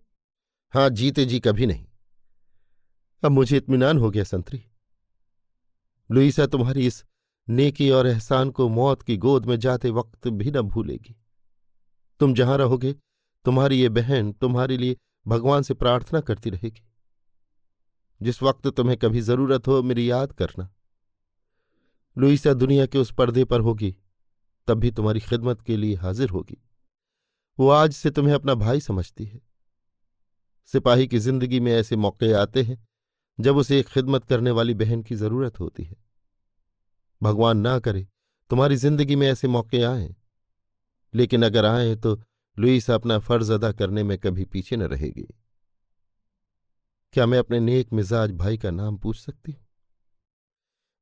हाँ, 0.73 0.89
जीते 0.89 1.25
जी 1.25 1.39
कभी 1.39 1.65
नहीं। 1.65 1.87
अब 3.23 3.31
मुझे 3.31 3.57
इत्मीनान 3.57 3.97
हो 3.97 4.09
गया, 4.11 4.23
संतरी। 4.23 4.63
लुईसा, 6.11 6.45
तुम्हारी 6.45 6.87
इस 6.87 7.03
नेकी 7.49 7.89
और 7.89 8.07
एहसान 8.07 8.49
को 8.49 8.69
मौत 8.69 9.01
की 9.01 9.17
गोद 9.17 9.45
में 9.45 9.59
जाते 9.59 9.89
वक्त 9.89 10.27
भी 10.27 10.51
न 10.51 10.61
भूलेगी। 10.61 11.15
तुम 12.19 12.33
जहाँ 12.33 12.57
रहोगे, 12.57 12.93
तुम्हारी 13.45 13.81
ये 13.81 13.89
बहन 13.89 14.31
तुम्हारे 14.31 14.77
लिए 14.77 14.97
भगवान 15.27 15.63
से 15.63 15.73
प्रार्थना 15.73 16.19
करती 16.19 16.49
रहेगी। 16.49 16.83
जिस 18.21 18.43
वक्त 18.43 18.67
तुम्हें 18.67 18.97
कभी 18.97 19.21
ज़रूरत 19.21 19.67
हो, 19.67 19.83
मेरी 19.83 20.11
याद 20.11 20.31
करना। 20.31 20.69
लुईसा 22.17 22.53
दुनिया 22.53 22.85
के 22.85 22.97
उस 22.97 23.13
पर्दे 23.13 23.45
पर 23.45 23.59
होगी, 23.59 23.95
तब 24.67 24.79
भी 24.79 24.91
तुम्हारी 24.91 25.19
खिदमत 25.19 25.61
के 25.61 25.77
लिए 25.77 25.95
हाजिर 25.95 26.29
होगी। 26.29 26.57
वो 27.59 27.69
आज 27.69 27.91
से 27.91 28.11
तुम्हें 28.11 28.33
अपना 28.33 28.55
भाई 28.55 28.79
समझती 28.79 29.25
है। 29.25 29.41
सिपाही 30.65 31.07
की 31.07 31.19
ज़िंदगी 31.19 31.59
में 31.59 31.71
ऐसे 31.73 31.95
मौके 31.95 32.33
आते 32.33 32.63
हैं, 32.63 32.87
जब 33.39 33.57
उसे 33.57 33.79
एक 33.79 33.87
खिदमत 33.87 34.25
करने 34.25 34.51
वाली 34.51 34.73
बहन 34.73 35.01
की 35.01 35.15
ज़रूरत 35.15 35.59
होती 35.59 35.83
है। 35.83 36.04
भगवान 37.23 37.57
ना 37.57 37.79
करे, 37.79 38.07
तुम्हारी 38.49 38.75
ज़िंदगी 38.75 39.15
में 39.15 39.27
ऐसे 39.27 39.47
मौके 39.47 39.83
आए। 39.83 40.15
लेकिन 41.13 41.45
अगर 41.45 41.65
आए 41.65 41.95
तो 41.95 42.21
लुईस 42.59 42.91
अपना 42.91 43.19
फ़र्ज़ 43.19 43.53
अदा 43.53 43.71
करने 43.71 44.03
में 44.03 44.17
कभी 44.17 44.45
पीछे 44.45 44.75
न 44.75 44.83
रहेगी। 44.83 45.27
क्या 47.13 47.25
मैं 47.25 47.39
अपने 47.39 47.59
नेक 47.59 47.93
मिजाज 47.93 48.31
भाई 48.31 48.57
का 48.57 48.71
नाम 48.71 48.97
पूछ 48.97 49.19
सकती 49.19 49.51
हूँ? 49.51 49.65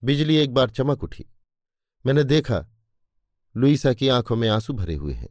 बिजली 0.04 0.36
एक 0.36 0.54
बार 0.54 0.70
चमक 0.70 1.04
उठी। 1.04 1.26
मैंने 2.06 2.24
देखा, 2.24 2.66
लुईसा 3.58 3.94
की 3.94 4.08
आँखों 4.08 4.36
में 4.36 4.50
आँसू 4.50 4.74
भरे 4.74 4.96
हुए 4.96 5.14
हैं। 5.14 5.30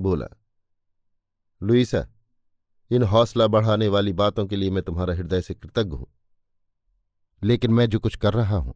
बोला, 0.00 0.26
लुईसा, 1.62 2.06
इन 2.90 3.02
हौसला 3.02 3.46
बढ़ाने 3.46 3.88
वाली 3.88 4.12
बातों 4.12 4.46
के 4.46 4.56
लिए 4.56 4.70
मैं 4.70 4.82
तुम्हारा 4.82 5.14
हृदय 5.14 5.42
से 5.42 5.54
कृतज्ञ 5.54 5.96
हूँ। 5.96 6.06
लेकिन 7.42 7.70
मैं 7.70 7.88
जो 7.90 7.98
कुछ 7.98 8.16
कर 8.16 8.34
रहा 8.34 8.56
हूँ 8.56 8.74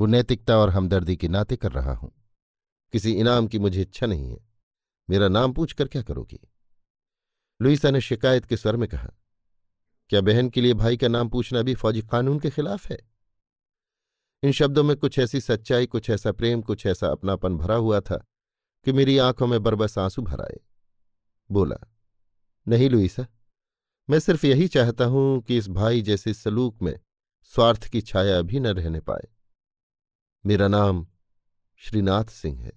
वो 0.00 0.06
नैतिकता 0.06 0.56
और 0.56 0.70
हमदर्दी 0.70 1.16
के 1.16 1.28
नाते 1.28 1.56
कर 1.56 1.72
रहा 1.72 1.92
हूँ। 1.94 2.12
किसी 2.92 3.12
इनाम 3.12 3.46
की 3.46 3.58
मुझे 3.58 3.80
इच्छा 3.82 4.06
नहीं 4.06 4.30
है। 4.30 4.38
मेरा 5.10 5.28
नाम 5.28 5.52
पूछकर 5.52 5.88
क्या 5.88 6.02
करोगी? 6.02 6.38
लुईसा 7.62 7.90
ने 7.90 8.00
शिकायत 8.00 8.44
के 8.44 8.56
स्वर 8.56 8.76
में 8.76 8.88
कहा, 8.88 9.08
क्या 10.10 10.20
बहन 10.20 10.48
के 10.48 10.60
लिए 10.60 10.74
भाई 10.74 10.96
का 10.96 11.08
नाम 11.08 11.28
पूछना 11.28 11.62
भी 11.62 11.74
फौजी 11.74 12.02
कानून 12.02 12.38
के 12.38 12.50
खिलाफ 12.50 12.86
है? 12.86 12.98
इन 14.42 14.52
शब्दों 14.52 14.82
में 14.84 14.96
कुछ 14.96 15.18
ऐसी 15.18 15.40
सच्चाई, 15.40 15.86
कुछ 15.86 16.10
ऐसा 16.10 16.32
प्रेम, 16.32 16.62
कुछ 16.62 16.86
ऐसा 16.86 17.08
अपनापन 17.08 17.56
भरा 17.56 17.74
हुआ 17.74 18.00
था 18.00 18.16
कि 18.84 18.92
मेरी 18.92 19.18
आँखों 19.18 19.46
में 19.46 19.62
बरबस 19.62 19.98
आँसू 19.98 20.22
भर 20.22 20.40
आए। 20.40 20.60
बोला, 21.50 21.76
नहीं 22.68 22.90
लुईसा, 22.90 23.26
मैं 24.10 24.18
सिर्फ़ 24.18 24.46
यही 24.46 24.68
चाहता 24.68 25.04
हूँ 25.04 25.40
कि 25.40 25.58
इस 25.58 25.68
भाई 25.68 26.02
जैसे 26.02 26.34
सलूक 26.34 26.82
में 26.82 26.98
स्वार्थ 27.44 27.84
की 27.84 28.00
छाया 28.00 28.42
भी 28.42 28.60
न 28.60 28.66
रहने 28.66 29.00
पाए। 29.00 29.28
मेरा 30.46 30.68
नाम 30.68 31.06
श्रीनाथ 31.76 32.24
सिंह 32.24 32.60
है। 32.60 32.72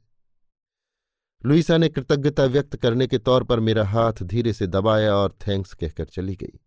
लुईसा 1.46 1.77
ने 1.77 1.89
कृतज्ञता 1.89 2.46
व्यक्त 2.46 2.75
करने 2.75 3.08
के 3.08 3.17
तौर 3.17 3.43
पर 3.43 3.60
मेरा 3.60 3.86
हाथ 3.86 4.13
धीरे 4.24 4.53
से 4.53 4.67
दबाया 4.67 5.15
और 5.15 5.38
थैंक्स 5.48 5.74
कहकर 5.74 6.05
चली 6.05 6.36
गई। 6.36 6.60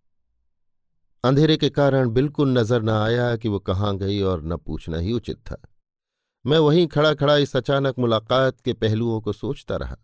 अंधेरे 1.24 1.56
के 1.56 1.70
कारण 1.70 2.10
बिल्कुल 2.10 2.58
नज़र 2.58 2.82
न 2.82 2.88
आया 2.88 3.36
कि 3.36 3.48
वो 3.48 3.58
कहाँ 3.58 3.96
गई 3.96 4.20
और 4.20 4.42
न 4.42 4.56
पूछना 4.56 4.98
ही 4.98 5.12
उचित 5.12 5.36
था। 5.36 5.62
मैं 6.46 6.58
वहीं 6.58 6.86
खड़ा 6.86 7.14
खड़ा 7.14 7.36
इस 7.36 7.56
अचानक 7.56 7.98
मुलाकात 7.98 8.60
के 8.60 8.72
पहलुओं 8.72 9.20
को 9.20 9.32
सोचता 9.32 9.76
रहा। 9.76 9.96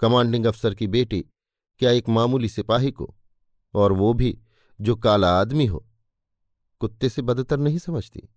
कमांडिंग 0.00 0.46
अफसर 0.46 0.74
की 0.74 0.86
बेटी 0.86 1.24
क्या 1.78 1.90
एक 1.90 2.08
मामूली 2.08 2.48
सिपाही 2.48 2.90
को? 2.90 3.14
और 3.74 3.92
वो 3.92 4.14
भी, 4.14 4.38
जो 4.80 4.96
काला 4.96 5.40
आदमी 5.40 5.66
हो, 5.66 5.86
कुत्ते 6.80 7.08
से 7.08 7.22
बदतर 7.22 7.58
नहीं 7.58 7.78
समझती। 7.78 8.28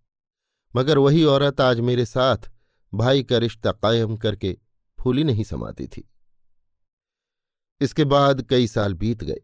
मगर 0.76 0.98
वही 0.98 1.24
औरत 1.24 1.62
आज 1.62 1.80
मेरे 1.80 2.06
साथ 2.06 2.38
भाई 2.94 3.24
का 3.24 3.38
रिश्ता 3.38 3.72
कायम 3.72 4.18
करके 4.18 4.58
फूली 5.00 5.24
नहीं 5.24 5.44
समाती 5.44 5.88
थी। 5.88 6.10
इसके 7.82 8.04
बाद 8.04 8.42
कई 8.42 8.68
साल 8.68 8.94
बीत 8.94 9.24
गए। 9.24 9.42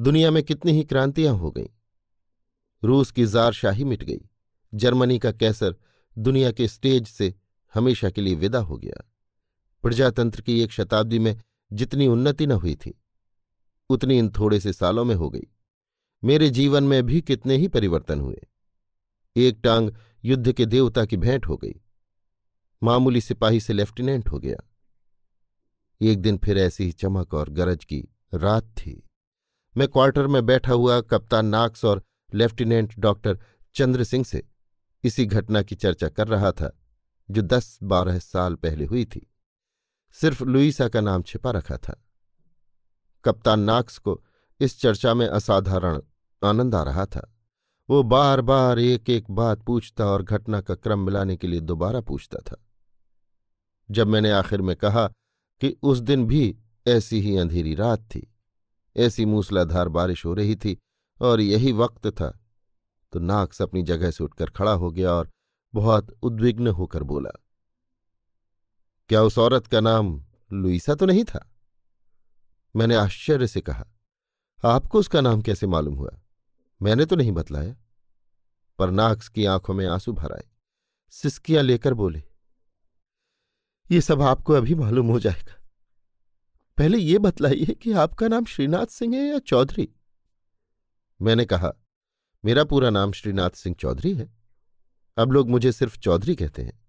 दुनिया 0.00 0.30
में 0.30 0.42
कितनी 0.42 0.72
ही 0.72 0.84
क्रांतियाँ 0.84 1.34
हो 1.34 1.50
गईं। 1.50 1.66
रूस 2.84 3.10
की 3.10 3.26
जारशाही 3.26 3.84
मिट 3.84 4.02
गई। 4.02 4.20
जर्मनी 4.74 5.18
का 5.18 5.32
कैसर 5.32 5.76
दुनिया 6.18 6.52
के 6.52 6.68
स्टेज 6.68 7.08
से 7.08 7.34
हमेशा 7.74 8.10
के 8.10 8.20
लिए 8.20 8.34
विदा 8.34 8.58
हो 8.58 8.76
गया। 8.76 9.12
प्रजातंत्र 9.82 10.40
की 10.40 10.60
एक 10.60 10.72
शताब्दी 10.72 11.18
में 11.18 11.40
जितनी 11.72 12.06
उन्नति 12.06 12.46
न 12.46 12.52
हुई 12.52 12.74
थी, 12.74 13.02
उतनी 13.90 14.18
इन 14.18 14.28
थोड़े 14.28 14.60
से 14.60 14.72
सालों 14.72 15.04
में 15.04 15.14
हो 15.14 15.30
गई। 15.30 15.46
मेरे 16.24 16.50
जीवन 16.50 16.84
में 16.84 17.02
भी 17.02 17.20
कितने 17.20 17.56
ही 17.56 17.68
परिवर्तन 17.68 18.20
हुए। 18.20 18.46
एक 19.36 19.60
टांग 19.64 19.90
युद्ध 20.26 20.52
के 20.52 20.66
देवता 20.66 21.04
की 21.04 21.16
भेंट 21.16 21.46
हो 21.46 21.56
गई। 21.56 21.80
मामूली 22.82 23.20
सिपाही 23.20 23.60
से 23.60 23.72
लेफ्टिनेंट 23.72 24.28
हो 24.28 24.38
गया। 24.38 24.56
एक 26.00 26.18
दिन 26.18 26.38
फिर 26.44 26.58
ऐसी 26.58 26.84
ही 26.84 26.92
चमक 26.92 27.34
और 27.34 27.48
गरज 27.48 27.84
की 27.84 28.08
रात 28.34 28.64
थी। 28.64 29.08
मैं 29.76 29.88
क्वार्टर 29.88 30.26
में 30.26 30.46
बैठा 30.46 30.72
हुआ 30.72 31.00
कप्तान 31.00 31.46
नाक्स 31.46 31.84
और 31.84 32.04
लेफ्टिनेंट 32.34 32.94
डॉक्टर 32.98 33.38
चंद्र 33.74 34.04
सिंह 34.04 34.24
से 34.24 34.48
इसी 35.04 35.26
घटना 35.26 35.62
की 35.62 35.74
चर्चा 35.74 36.08
कर 36.08 36.28
रहा 36.28 36.52
था, 36.52 36.78
जो 37.30 37.42
दस 37.42 37.78
बारह 37.82 38.18
साल 38.18 38.54
पहले 38.54 38.84
हुई 38.84 39.04
थी। 39.04 39.32
सिर्फ़ 40.12 40.44
लुईसा 40.44 40.88
का 40.88 41.00
नाम 41.00 41.22
छिपा 41.22 41.50
रखा 41.50 41.76
था। 41.76 42.04
कप्तान 43.24 43.60
नाक्स 43.60 43.98
को 43.98 44.24
इस 44.60 44.80
चर्चा 44.80 45.14
में 45.14 45.26
असाधारण 45.26 46.00
आनंद 46.44 46.74
आ 46.74 46.82
रहा 46.82 47.06
था। 47.06 47.32
वो 47.88 48.02
बार 48.02 48.40
बार 48.40 48.78
एक 48.78 49.10
एक 49.10 49.30
बात 49.30 49.62
पूछता 49.62 50.04
और 50.04 50.22
घटना 50.22 50.60
का 50.60 50.74
क्रम 50.74 50.98
मिलाने 50.98 51.36
के 51.36 51.46
लिए 51.46 51.60
दोबारा 51.60 52.00
पूछता 52.00 52.38
था। 52.38 52.56
जब 53.90 54.06
मैंने 54.06 54.30
आखिर 54.30 54.62
में 54.62 54.74
कहा 54.76 55.06
कि 55.60 55.76
उस 55.82 55.98
दिन 55.98 56.26
भी 56.26 56.56
ऐसी 56.86 57.20
ही 57.20 57.36
अंधेरी 57.36 57.74
रात 57.74 58.00
थी, 58.00 58.26
ऐसी 58.96 59.24
मूसलाधार 59.24 59.88
बारिश 59.88 60.24
हो 60.24 60.34
रही 60.34 60.56
थी 60.56 60.76
और 61.20 61.40
यही 61.40 61.72
वक्त 61.72 62.06
था 62.06 62.38
तो 63.12 63.18
नाक्स 63.18 63.62
अपनी 63.62 63.82
जगह 63.82 64.10
से 64.10 64.24
उठकर 64.24 64.50
खड़ा 64.50 64.72
हो 64.72 64.90
गया 64.90 65.12
और 65.12 65.30
बहुत 65.74 66.10
उद्विग्न 66.22 66.68
होकर 66.68 67.02
बोला, 67.02 67.30
क्या 69.10 69.22
उस 69.22 69.38
औरत 69.38 69.66
का 69.66 69.80
नाम 69.80 70.24
लुईसा 70.52 70.94
तो 70.94 71.06
नहीं 71.06 71.24
था? 71.24 71.50
मैंने 72.76 72.94
आश्चर्य 72.94 73.46
से 73.46 73.60
कहा, 73.60 73.84
आपको 74.64 74.98
उसका 74.98 75.20
नाम 75.20 75.40
कैसे 75.40 75.66
मालूम 75.66 75.94
हुआ? 75.94 76.10
मैंने 76.82 77.04
तो 77.04 77.16
नहीं 77.16 77.32
बतलाया। 77.32 77.76
पर 78.78 78.90
नाक्स 78.90 79.28
की 79.28 79.44
आँखों 79.44 79.74
में 79.74 79.86
आँसू 79.86 80.12
भर 80.12 80.32
आए। 80.32 80.48
सिस्कियाँ 81.10 81.62
लेकर 81.62 81.94
बोले, 81.94 82.22
ये 83.90 84.00
सब 84.00 84.22
आपको 84.22 84.52
अभी 84.52 84.74
मालूम 84.74 85.06
हो 85.06 85.20
जाएगा। 85.20 85.62
पहले 86.78 86.98
ये 86.98 87.18
बतलाइए 87.18 87.74
कि 87.74 87.92
आपका 87.92 88.28
नाम 88.28 88.44
श्रीनाथ 88.44 88.86
सिंह 88.86 89.16
है 89.16 89.22
या 89.22 89.38
चौधरी? 89.38 89.88
मैंने 91.22 91.44
कहा, 91.44 91.72
मेरा 92.44 92.64
पूरा 92.64 92.90
नाम 92.90 93.12
श्रीनाथ 93.12 93.50
सिंह 93.50 93.76
चौधरी 93.80 94.14
है। 94.14 94.34
अब 95.18 95.32
लोग 95.32 95.50
मुझे 95.50 95.72
सिर्फ़ 95.72 95.98
चौधरी 95.98 96.34
कहते 96.34 96.62
हैं। 96.62 96.86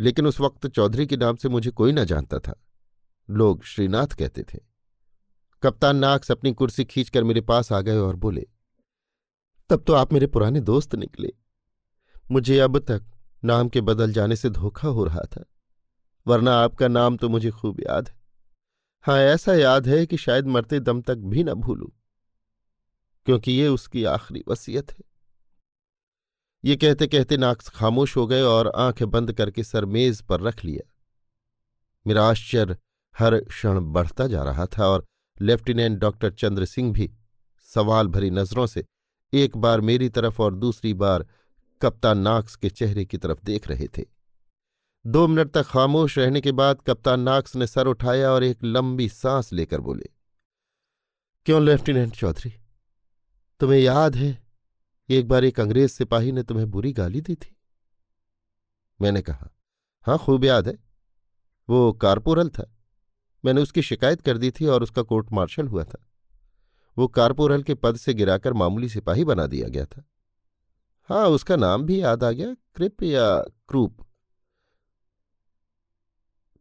लेकिन 0.00 0.26
उस 0.26 0.40
वक्त 0.40 0.66
चौधरी 0.66 1.06
के 1.06 1.16
नाम 1.16 1.36
से 1.36 1.48
मुझे 1.48 1.70
कोई 1.70 1.92
ना 1.92 2.04
जानता 2.04 2.38
था। 2.38 2.64
लोग 3.30 3.64
श्रीनाथ 3.64 4.06
कहते 4.06 4.42
थे। 4.42 4.58
कप्तान 5.62 5.96
नाक्स 5.96 6.30
अपनी 6.30 6.52
कुर्सी 6.52 6.84
खींचकर 6.84 7.24
मेरे 7.24 7.40
पास 7.40 7.72
आ 7.72 7.80
गए 7.80 7.96
और 7.96 8.16
बोले 8.16 8.46
तब 9.72 9.84
तो 9.86 9.92
आप 9.94 10.12
मेरे 10.12 10.26
पुराने 10.26 10.60
दोस्त 10.62 10.94
निकले। 10.94 11.32
मुझे 12.30 12.58
अब 12.60 12.78
तक 12.80 13.04
नाम 13.42 13.68
के 13.68 13.80
बदल 13.80 14.12
जाने 14.12 14.36
से 14.36 14.50
धोखा 14.50 14.88
हो 14.88 15.04
रहा 15.04 15.22
था, 15.26 15.44
वरना 16.26 16.54
आपका 16.54 16.88
नाम 16.88 17.16
तो 17.16 17.28
मुझे 17.28 17.50
खूब 17.52 17.80
याद 17.80 18.08
है। 18.08 18.20
हाँ 19.04 19.18
ऐसा 19.20 19.54
याद 19.54 19.88
है 19.88 20.04
कि 20.06 20.16
शायद 20.16 20.46
मरते 20.48 20.80
दम 20.80 21.00
तक 21.02 21.18
भी 21.26 21.44
न 21.44 21.54
भूलूं, 21.56 21.88
क्योंकि 23.26 23.52
ये 23.52 23.68
उसकी 23.68 24.04
आखिरी 24.06 24.44
वसीयत 24.48 24.90
है। 24.90 25.04
ये 26.64 26.76
कहते 26.76 27.06
कहते 27.06 27.36
नाक्स 27.36 27.68
खामोश 27.70 28.16
हो 28.16 28.26
गए 28.26 28.42
और 28.42 28.72
आँखें 28.76 29.08
बंद 29.10 29.32
करके 29.32 29.64
सर 29.64 29.84
मेज 29.86 30.22
पर 30.22 30.40
रख 30.40 30.64
लिया। 30.64 30.88
मेरा 32.06 32.24
आश्चर्य 32.26 32.76
हर 33.14 33.38
क्षण 33.40 33.80
बढ़ता 33.92 34.26
जा 34.26 34.42
रहा 34.42 34.66
था 34.68 34.86
और 34.86 35.04
लेफ्टिनेंट 35.38 35.98
डॉक्टर 36.00 36.32
चंद्र 36.32 36.64
सिंह 36.66 36.92
भी 36.92 37.10
सवाल 37.68 38.08
भरी 38.08 38.30
नज़रों 38.32 38.66
से 38.66 38.84
एक 39.32 39.56
बार 39.56 39.80
मेरी 39.80 40.08
तरफ़ 40.08 40.42
और 40.42 40.54
दूसरी 40.54 40.94
बार 40.94 41.26
कप्तान 41.82 42.18
नाक्स 42.18 42.56
के 42.56 42.70
चेहरे 42.70 43.04
की 43.04 43.18
तरफ़ 43.18 43.38
देख 43.44 43.68
रहे 43.68 43.86
थे। 43.88 44.04
दो 45.06 45.26
मिनट 45.28 45.50
तक 45.50 45.62
खामोश 45.62 46.18
रहने 46.18 46.40
के 46.40 46.52
बाद 46.52 46.82
कप्तान 46.82 47.20
नाक्स 47.20 47.56
ने 47.56 47.66
सर 47.66 47.86
उठाया 47.86 48.30
और 48.30 48.44
एक 48.44 48.64
लंबी 48.64 49.08
सांस 49.08 49.52
लेकर 49.52 49.80
बोले, 49.80 50.06
क्यों, 51.46 51.62
लेफ्टिनेंट 51.62 52.16
चौधरी? 52.16 52.52
तुम्हें 53.60 53.80
याद 53.80 54.16
है, 54.16 54.46
एक 55.08 55.28
बार 55.28 55.44
एक 55.44 55.60
अंग्रेज़ 55.60 55.90
सिपाही 55.90 56.32
ने 56.32 56.42
तुम्हें 56.42 56.70
बुरी 56.70 56.92
गाली 56.92 57.20
दी 57.20 57.34
थी? 57.34 57.56
मैंने 59.00 59.22
कहा 59.22 59.48
हाँ 60.06 60.18
खूब 60.18 60.44
याद 60.44 60.68
है। 60.68 60.78
वो 61.68 61.92
कारपोरल 61.92 62.48
था। 62.48 62.70
मैंने 63.44 63.60
उसकी 63.60 63.82
शिकायत 63.82 64.20
कर 64.20 64.38
दी 64.38 64.50
थी 64.50 64.66
और 64.66 64.82
उसका 64.82 65.02
कोर्ट 65.02 65.32
मार्शल 65.32 65.68
हुआ 65.68 65.84
था। 65.84 66.06
वो 66.98 67.08
कारपोरल 67.08 67.62
के 67.62 67.74
पद 67.74 67.96
से 67.96 68.14
गिराकर 68.14 68.52
मामूली 68.52 68.88
सिपाही 68.88 69.24
बना 69.24 69.46
दिया 69.46 69.68
गया 69.68 69.84
था। 69.84 70.04
हाँ 71.10 71.26
उसका 71.26 71.56
नाम 71.56 71.82
भी 71.82 72.02
याद 72.02 72.24
आ 72.24 72.30
गया 72.30 72.54
क्रिप 72.54 73.02
या 73.02 73.36
क्रूप। 73.68 74.06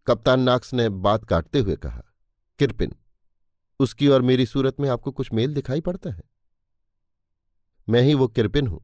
कप्तान 0.07 0.39
नाक्स 0.39 0.73
ने 0.73 0.89
बात 0.89 1.25
काटते 1.25 1.59
हुए 1.59 1.75
कहा, 1.75 2.03
किरपिन, 2.59 2.95
उसकी 3.79 4.07
और 4.07 4.21
मेरी 4.21 4.45
सूरत 4.45 4.79
में 4.79 4.89
आपको 4.89 5.11
कुछ 5.11 5.33
मेल 5.33 5.53
दिखाई 5.53 5.81
पड़ता 5.81 6.09
है? 6.09 6.21
मैं 7.89 8.01
ही 8.01 8.13
वो 8.13 8.27
किरपिन 8.27 8.67
हूँ। 8.67 8.81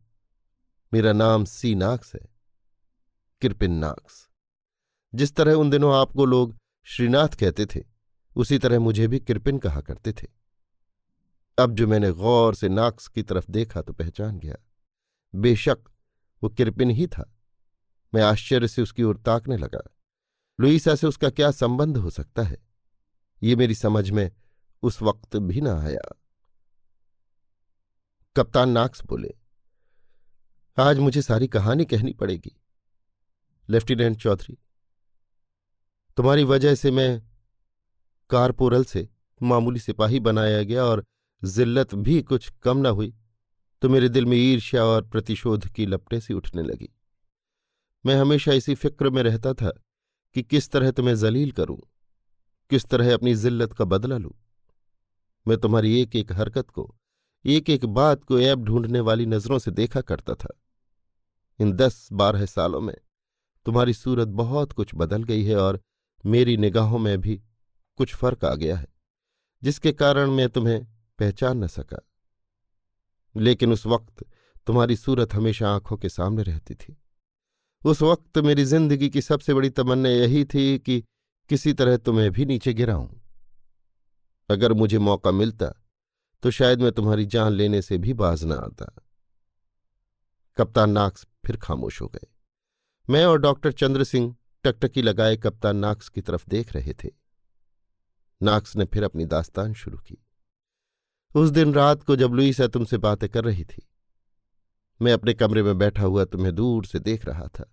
मेरा 0.94 1.14
नाम 1.14 1.46
सी 1.46 1.76
नाक्स 1.76 2.16
है। 2.16 2.22
किरपिन 3.42 3.72
नाक्स। 3.72 4.30
जिस 5.16 5.36
तरह 5.36 5.54
उन 5.54 5.70
दिनों 5.70 5.96
आपको 5.96 6.26
लोग 6.26 6.56
श्रीनाथ 6.84 7.28
कहते 7.28 7.66
थे, 7.66 7.84
उसी 8.36 8.58
तरह 8.58 8.80
मुझे 8.80 9.08
भी 9.08 9.20
किरपिन 9.20 9.58
कहा 9.58 9.82
करते 9.82 10.14
थे। 10.14 10.28
अब 11.58 11.74
जो 11.74 11.88
मैंने 11.88 12.12
गौर 12.12 12.56
से 12.56 12.70
नाक्स 12.70 13.08
की 13.08 13.24
तरफ़ 13.24 13.52
देखा 13.52 13.82
तो 13.82 13.94
पहचान 13.94 14.38
गया। 14.40 14.56
बेशक 15.34 15.80
वो 16.44 16.50
किरपिन 16.50 16.90
ही 16.90 17.08
था। 17.08 17.32
मैं 18.14 18.22
आश्चर्य 18.22 18.68
से 18.68 18.82
उसकी 18.82 19.04
ओर 19.04 19.18
ताकने 19.18 19.58
लगा। 19.58 19.82
लुईसा 20.60 20.96
से 20.96 21.08
उसका 21.08 21.30
क्या 21.30 21.52
संबंध 21.52 21.98
हो 21.98 22.10
सकता 22.10 22.44
है? 22.44 22.58
ये 23.42 23.56
मेरी 23.56 23.76
समझ 23.76 24.10
में 24.10 24.32
उस 24.84 25.02
वक्त 25.02 25.36
भी 25.38 25.62
ना 25.62 25.80
आया। 25.82 26.14
कप्तान 28.36 28.70
नाक्स 28.70 29.04
बोले, 29.04 29.34
आज 30.78 31.00
मुझे 31.00 31.22
सारी 31.22 31.48
कहानी 31.48 31.86
कहनी 31.86 32.14
पड़ेगी, 32.14 32.56
लेफ्टिनेंट 33.70 34.18
चौधरी। 34.18 34.58
तुम्हारी 36.18 36.44
वजह 36.44 36.76
से 36.76 36.92
मैं 36.92 37.22
कारपोरल 38.30 38.84
से 38.84 39.08
मामूली 39.42 39.80
सिपाही 39.80 40.20
बनाया 40.20 40.64
गया 40.64 40.84
और 40.84 41.06
जिल्लत 41.44 41.96
भी 41.96 42.22
कुछ 42.22 42.50
कम 42.64 42.78
न 42.78 42.86
हुई 42.88 43.14
तो 43.82 43.90
मेरे 43.90 44.10
दिल 44.10 44.26
में 44.26 44.38
ईर्ष्या 44.38 44.84
और 44.84 45.02
प्रतिशोध 45.04 45.68
की 45.68 45.86
लपटें 45.86 46.20
सी 46.20 46.34
उठने 46.34 46.64
लगी। 46.64 46.90
मैं 48.06 48.16
हमेशा 48.16 48.54
इसी 48.54 48.76
फ़िक्र 48.76 49.10
में 49.10 49.22
रहता 49.24 49.54
था 49.54 49.72
कि 50.36 50.44
किस 50.44 50.70
तरह 50.72 50.92
तुम्हें 50.92 51.16
जलील 51.16 51.52
करूँ, 51.52 51.78
किस 52.72 52.86
तरह 52.86 53.14
अपनी 53.14 53.34
जिल्लत 53.36 53.74
का 53.74 53.86
बदला 53.86 54.18
लूँ। 54.18 54.34
मैं 55.46 55.58
तुम्हारी 55.58 56.00
एक 56.02 56.16
एक 56.16 56.32
हरकत 56.32 56.70
को 56.70 56.94
एक 57.46 57.70
एक 57.70 57.86
बात 57.86 58.24
को 58.24 58.40
ऐप 58.40 58.60
ढूँढने 58.60 59.00
वाली 59.00 59.26
नज़रों 59.26 59.60
से 59.60 59.72
देखा 59.72 60.02
करता 60.02 60.34
था। 60.36 60.54
इन 61.60 61.72
दस 61.74 62.08
बारह 62.12 62.46
सालों 62.46 62.82
में 62.82 62.96
तुम्हारी 63.66 63.94
सूरत 63.94 64.28
बहुत 64.28 64.72
कुछ 64.72 64.92
बदल 64.96 65.24
गई 65.24 65.44
है 65.44 65.56
और 65.58 65.80
मेरी 66.24 66.58
निगाहों 66.58 67.00
में 67.00 67.18
भी 67.22 67.42
कुछ 68.00 68.16
फ़र्क 68.16 68.46
आ 68.46 68.54
गया 68.56 68.78
है, 68.78 68.88
जिसके 69.64 69.92
कारण 69.94 70.32
मैं 70.32 70.50
तुम्हें 70.50 70.86
पहचान 71.20 71.64
न 71.64 71.68
सका। 71.68 71.98
लेकिन 73.36 73.72
उस 73.74 73.86
वक्त 73.86 74.26
तुम्हारी 74.68 74.96
सूरत 74.96 75.34
हमेशा 75.34 75.70
आँखों 75.70 75.98
के 75.98 76.10
सामने 76.10 76.44
रहती 76.44 76.76
थी। 76.76 76.98
उस 77.86 78.02
वक्त 78.02 78.38
मेरी 78.38 78.64
ज़िंदगी 78.66 79.10
की 79.10 79.22
सबसे 79.22 79.54
बड़ी 79.54 79.70
तमन्ना 79.70 80.10
यही 80.10 80.46
थी 80.46 80.80
कि 80.80 81.04
किसी 81.50 81.74
तरह 81.74 81.98
तुम्हें 81.98 82.32
भी 82.32 82.46
नीचे 82.46 82.74
गिराऊं। 82.74 83.08
अगर 84.50 84.74
मुझे 84.74 85.00
मौका 85.00 85.32
मिलता 85.32 85.74
तो 86.44 86.52
शायद 86.52 86.82
मैं 86.82 86.92
तुम्हारी 86.92 87.26
जान 87.26 87.52
लेने 87.52 87.82
से 87.82 87.98
भी 87.98 88.14
बाज 88.14 88.44
न 88.46 88.52
आता। 88.52 88.86
कप्तान 90.58 90.90
नाक्स 90.90 91.26
फिर 91.46 91.58
खामोश 91.58 92.02
हो 92.02 92.08
गए। 92.08 92.28
मैं 93.10 93.26
और 93.26 93.40
डॉक्टर 93.40 93.72
चंद्र 93.72 94.04
सिंह 94.04 94.36
टकटकी 94.64 95.02
लगाए 95.02 95.38
कप्तान 95.38 95.78
नाक्स 95.78 96.10
की 96.10 96.22
तरफ़ 96.22 96.46
देख 96.50 96.74
रहे 96.74 96.94
थे। 96.94 97.10
नाक्स 98.42 98.76
ने 98.76 98.86
फिर 98.86 99.04
अपनी 99.04 99.26
दास्तान 99.26 99.74
शुरू 99.74 99.98
की। 99.98 100.18
उस 101.36 101.50
दिन 101.50 101.74
रात 101.74 102.04
को 102.04 102.16
जब 102.16 102.34
लुईसा 102.34 102.68
तुमसे 102.68 102.98
बातें 102.98 103.30
कर 103.30 103.44
रही 103.44 103.66
थी, 103.66 103.88
मैं 105.02 105.14
अपने 105.14 105.34
कमरे 105.34 105.64
में 105.64 105.78
बैठा 105.78 106.04
हुआ 106.04 106.26
तुम्हें 106.26 106.56
दूर 106.56 106.86
से 106.86 107.00
देख 107.00 107.26
रहा 107.26 107.48
था। 107.48 107.72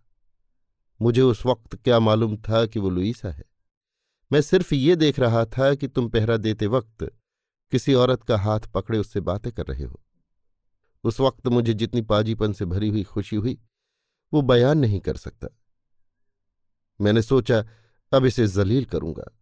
मुझे 1.02 1.22
उस 1.22 1.46
वक्त 1.46 1.76
क्या 1.76 1.98
मालूम 1.98 2.36
था 2.36 2.66
कि 2.66 2.80
वो 2.80 2.90
लुईसा 2.90 3.30
है? 3.30 3.44
मैं 4.32 4.40
सिर्फ़ 4.40 4.74
ये 4.74 4.96
देख 4.96 5.18
रहा 5.18 5.44
था 5.44 5.74
कि 5.74 5.88
तुम 5.88 6.08
पहरा 6.08 6.36
देते 6.36 6.66
वक्त 6.66 7.12
किसी 7.70 7.94
औरत 7.94 8.22
का 8.22 8.38
हाथ 8.38 8.60
पकड़े 8.60 8.98
उससे 8.98 9.20
बातें 9.20 9.52
कर 9.52 9.66
रहे 9.66 9.84
हो। 9.84 10.00
उस 11.04 11.20
वक्त 11.20 11.48
मुझे 11.48 11.74
जितनी 11.74 12.02
पाजीपन 12.02 12.52
से 12.52 12.64
भरी 12.64 12.88
हुई 12.88 13.02
खुशी 13.02 13.36
हुई, 13.36 13.58
वो 14.34 14.42
बयान 14.42 14.78
नहीं 14.78 15.00
कर 15.00 15.16
सकता। 15.16 15.48
मैंने 17.00 17.22
सोचा, 17.22 17.64
अब 18.12 18.24
इसे 18.24 18.46
जलील 18.46 18.84
करूँगा। 18.84 19.38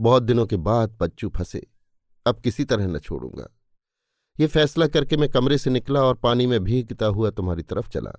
बहुत 0.00 0.22
दिनों 0.22 0.46
के 0.46 0.56
बाद 0.56 0.96
बच्चू 1.00 1.28
फंसे। 1.28 1.71
अब 2.26 2.40
किसी 2.40 2.64
तरह 2.64 2.86
न 2.86 2.98
छोड़ूँगा। 2.98 3.48
ये 4.40 4.46
फैसला 4.46 4.86
करके 4.86 5.16
मैं 5.16 5.28
कमरे 5.28 5.58
से 5.58 5.70
निकला 5.70 6.02
और 6.02 6.14
पानी 6.14 6.46
में 6.46 6.60
भीगता 6.64 7.06
हुआ 7.06 7.30
तुम्हारी 7.30 7.62
तरफ़ 7.62 7.88
चला। 7.88 8.12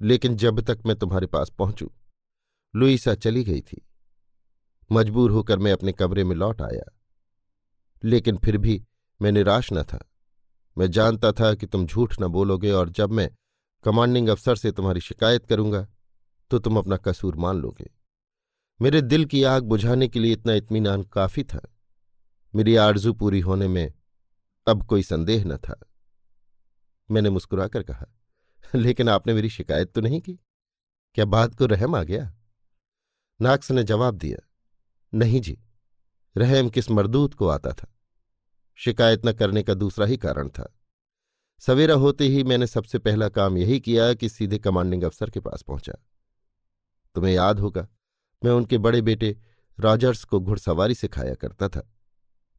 लेकिन 0.00 0.36
जब 0.36 0.60
तक 0.60 0.78
मैं 0.86 0.96
तुम्हारे 0.96 1.26
पास 1.26 1.50
पहुंचू, 1.50 1.90
लुईसा 2.76 3.14
चली 3.14 3.44
गई 3.44 3.60
थी। 3.60 3.86
मजबूर 4.92 5.30
होकर 5.30 5.58
मैं 5.58 5.72
अपने 5.72 5.92
कमरे 5.92 6.24
में 6.24 6.36
लौट 6.36 6.62
आया। 6.62 6.98
लेकिन 8.04 8.36
फिर 8.36 8.58
भी 8.58 8.84
मैं 9.22 9.32
निराश 9.32 9.72
न 9.72 9.82
था। 9.82 10.12
मैं 10.78 10.90
जानता 10.90 11.32
था 11.32 11.54
कि 11.54 11.66
तुम 11.66 11.86
झूठ 11.86 12.20
न 12.20 12.26
बोलोगे 12.26 12.70
और 12.70 12.90
जब 12.90 13.12
मैं 13.12 13.30
कमांडिंग 13.84 14.28
अफसर 14.28 14.56
से 14.56 14.72
तुम्हारी 14.72 15.00
शिकायत 15.00 15.46
करूँगा 15.46 15.88
तो 16.50 16.58
तुम 16.58 16.78
अपना 16.78 16.96
कसूर 16.96 17.36
मान 17.36 17.56
लोगे। 17.56 17.90
मेरे 18.82 19.02
दिल 19.02 19.24
की 19.24 19.42
आग 19.42 19.64
बुझाने 19.64 20.08
के 20.08 20.20
लिए 20.20 20.32
इतना 20.32 20.52
इत्मीनान 20.52 21.02
काफ़ी 21.02 21.44
था। 21.44 21.75
मेरी 22.56 22.74
आरज़ू 22.76 23.12
पूरी 23.12 23.40
होने 23.40 23.68
में 23.68 23.92
अब 24.66 24.86
कोई 24.86 25.02
संदेह 25.02 25.44
न 25.44 25.56
था। 25.56 25.78
मैंने 27.10 27.30
मुस्कुराकर 27.30 27.82
कहा, 27.82 28.06
लेकिन 28.74 29.08
आपने 29.08 29.34
मेरी 29.34 29.48
शिकायत 29.50 29.92
तो 29.92 30.00
नहीं 30.00 30.20
की? 30.20 30.38
क्या 31.16 31.24
बात 31.24 31.54
को 31.54 31.66
रहम 31.66 31.94
आ 31.94 32.02
गया? 32.02 32.32
नाक्स 33.40 33.70
ने 33.70 33.82
जवाब 33.84 34.14
दिया, 34.14 34.38
नहीं 35.12 35.40
जी, 35.40 35.58
रहम 36.36 36.68
किस 36.68 36.90
मरदूत 36.90 37.34
को 37.34 37.48
आता 37.48 37.72
था। 37.72 37.92
शिकायत 38.78 39.26
न 39.26 39.32
करने 39.32 39.62
का 39.62 39.74
दूसरा 39.74 40.06
ही 40.06 40.16
कारण 40.16 40.48
था। 40.48 40.72
सवेरा 41.62 41.94
होते 41.94 42.24
ही 42.24 42.44
मैंने 42.44 42.66
सबसे 42.66 42.98
पहला 42.98 43.28
काम 43.28 43.58
यही 43.58 43.78
किया 43.80 44.12
कि 44.14 44.28
सीधे 44.28 44.58
कमांडिंग 44.58 45.02
अफसर 45.02 45.30
के 45.30 45.40
पास 45.40 45.62
पहुँचा। 45.62 45.92
तुम्हें 47.14 47.32
याद 47.34 47.60
होगा, 47.60 47.86
मैं 48.42 48.52
उनके 48.52 48.78
बड़े 48.78 49.02
बेटे 49.02 49.36
रॉजर्स 49.78 50.24
को 50.24 50.40
घुड़सवारी 50.40 50.94
सिखाया 50.94 51.34
करता 51.34 51.68
था। 51.68 51.90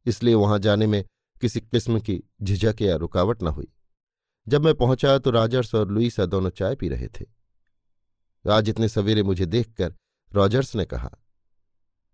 इसलिए 0.06 0.34
वहाँ 0.34 0.58
जाने 0.58 0.86
में 0.86 1.02
किसी 1.42 1.60
किस्म 1.60 2.00
की 2.00 2.22
झिझक 2.42 2.82
या 2.82 2.96
रुकावट 2.96 3.42
न 3.42 3.46
हुई। 3.48 3.68
जब 4.46 4.64
मैं 4.64 4.74
पहुँचा 4.74 5.16
तो 5.18 5.30
राजर्स 5.30 5.74
और 5.74 5.90
लुईसा 5.90 6.26
दोनों 6.26 6.50
चाय 6.50 6.74
पी 6.74 6.88
रहे 6.88 7.08
थे। 7.10 7.24
आज 8.44 8.68
इतने 8.68 8.88
सवेरे 8.88 9.22
मुझे 9.22 9.46
देखकर 9.46 9.94
रॉजर्स 10.32 10.74
ने 10.76 10.84
कहा, 10.84 11.10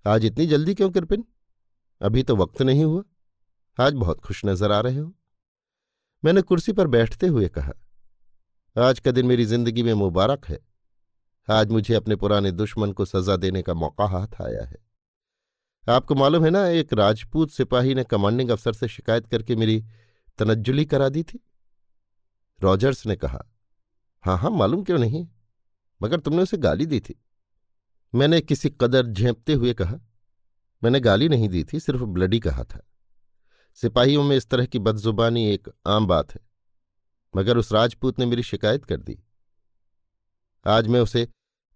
आज 0.04 0.24
इतनी 0.24 0.46
जल्दी 0.46 0.74
क्यों 0.74 0.90
कृपिन 0.90 1.24
अभी 2.00 2.22
तो 2.22 2.36
वक्त 2.36 2.62
नहीं 2.62 2.84
हुआ। 2.84 3.02
आज 3.78 3.94
बहुत 3.94 4.20
खुश 4.20 4.44
नज़र 4.44 4.72
आ 4.72 4.80
रहे 4.80 4.98
हो। 4.98 5.12
मैंने 6.22 6.42
कुर्सी 6.42 6.72
पर 6.72 6.86
बैठते 6.88 7.26
हुए 7.26 7.48
कहा, 7.48 7.72
आज 8.76 9.00
का 9.00 9.10
दिन 9.10 9.26
मेरी 9.26 9.44
ज़िंदगी 9.46 9.82
में 9.82 9.92
मुबारक 9.94 10.46
है। 10.46 10.58
आज 11.48 11.70
मुझे 11.70 11.94
अपने 11.94 12.16
पुराने 12.16 12.50
दुश्मन 12.52 12.92
को 12.92 13.04
सजा 13.04 13.36
देने 13.36 13.62
का 13.62 13.74
मौका 13.74 14.06
हाथ 14.08 14.40
आया 14.42 14.64
है। 14.64 14.83
आपको 15.86 16.14
मालूम 16.14 16.44
है 16.44 16.50
ना, 16.50 16.66
एक 16.66 16.92
राजपूत 16.92 17.50
सिपाही 17.50 17.94
ने 17.94 18.04
कमांडिंग 18.04 18.50
अफसर 18.50 18.72
से 18.72 18.88
शिकायत 18.88 19.26
करके 19.26 19.56
मेरी 19.56 19.82
तनज्जुली 20.38 20.84
करा 20.84 21.08
दी 21.08 21.22
थी? 21.22 21.40
रॉजर्स 22.60 23.06
ने 23.06 23.16
कहा 23.16 23.44
हाँ 24.24 24.36
हाँ 24.38 24.50
मालूम 24.50 24.82
क्यों 24.84 24.98
नहीं? 24.98 25.26
मगर 26.00 26.20
तुमने 26.20 26.42
उसे 26.42 26.56
गाली 26.56 26.86
दी 26.86 27.00
थी। 27.00 27.14
मैंने 28.12 28.40
किसी 28.40 28.70
कदर 28.80 29.06
झेंपते 29.06 29.52
हुए 29.52 29.74
कहा, 29.74 29.98
मैंने 30.82 31.00
गाली 31.00 31.28
नहीं 31.28 31.48
दी 31.48 31.64
थी, 31.64 31.80
सिर्फ़ 31.80 32.02
ब्लडी 32.02 32.40
कहा 32.40 32.64
था। 32.64 32.80
सिपाहियों 33.78 34.22
में 34.22 34.36
इस 34.36 34.48
तरह 34.48 34.66
की 34.66 34.78
बदजुबानी 34.78 35.46
एक 35.48 35.68
आम 35.86 36.06
बात 36.06 36.34
है, 36.34 36.40
मगर 37.34 37.58
उस 37.58 37.72
राजपूत 37.72 38.18
ने 38.18 38.26
मेरी 38.26 38.42
शिकायत 38.42 38.84
कर 38.84 38.96
दी। 38.96 39.18
आज 40.66 40.88
मैं 40.88 41.00
उसे 41.00 41.26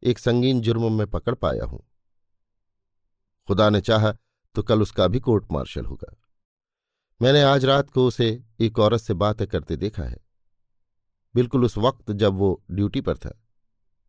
एक 0.03 0.19
संगीन 0.19 0.61
जुर्म 0.61 0.93
में 0.93 1.07
पकड़ 1.07 1.35
पाया 1.35 1.65
हूँ। 1.65 1.85
खुदा 3.49 3.69
ने 3.71 3.81
चाहा 3.81 4.13
तो 4.55 4.63
कल 4.63 4.83
उसका 4.83 5.07
भी 5.09 5.21
कोर्ट 5.21 5.45
मार्शल 5.53 5.85
होगा। 5.85 6.15
मैंने 7.21 7.43
आज 7.43 7.65
रात 7.65 7.91
को 7.91 8.07
उसे 8.07 8.45
एक 8.61 8.79
औरत 8.79 9.01
से 9.01 9.15
बातें 9.15 9.47
करते 9.47 9.77
देखा 9.77 10.03
है। 10.03 10.19
बिल्कुल 11.35 11.65
उस 11.65 11.77
वक्त 11.79 12.11
जब 12.13 12.35
वो 12.35 12.63
ड्यूटी 12.71 13.01
पर 13.01 13.17
था, 13.17 13.33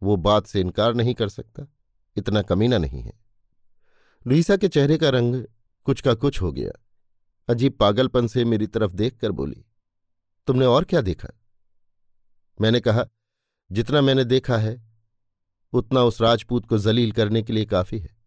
वो 0.01 0.15
बात 0.15 0.47
से 0.47 0.61
इनकार 0.61 0.93
नहीं 0.93 1.13
कर 1.13 1.29
सकता, 1.29 1.67
इतना 2.15 2.41
कमीना 2.41 2.77
नहीं 2.77 3.01
है। 3.01 3.13
लुईसा 4.25 4.57
के 4.57 4.67
चेहरे 4.67 4.97
का 4.97 5.09
रंग 5.09 5.43
कुछ 5.85 6.01
का 6.01 6.13
कुछ 6.13 6.41
हो 6.41 6.51
गया। 6.51 6.71
अजीब 7.49 7.77
पागलपन 7.79 8.27
से 8.27 8.45
मेरी 8.45 8.67
तरफ़ 8.67 8.91
देखकर 8.91 9.31
बोली, 9.31 9.65
तुमने 10.47 10.65
और 10.65 10.83
क्या 10.83 11.01
देखा? 11.01 11.29
मैंने 12.61 12.79
कहा, 12.79 13.05
जितना 13.71 14.01
मैंने 14.01 14.23
देखा 14.25 14.57
है, 14.57 14.81
उतना 15.73 16.03
उस 16.03 16.21
राजपूत 16.21 16.65
को 16.65 16.77
जलील 16.77 17.11
करने 17.11 17.43
के 17.43 17.53
लिए 17.53 17.65
काफ़ी 17.65 17.99
है। 17.99 18.18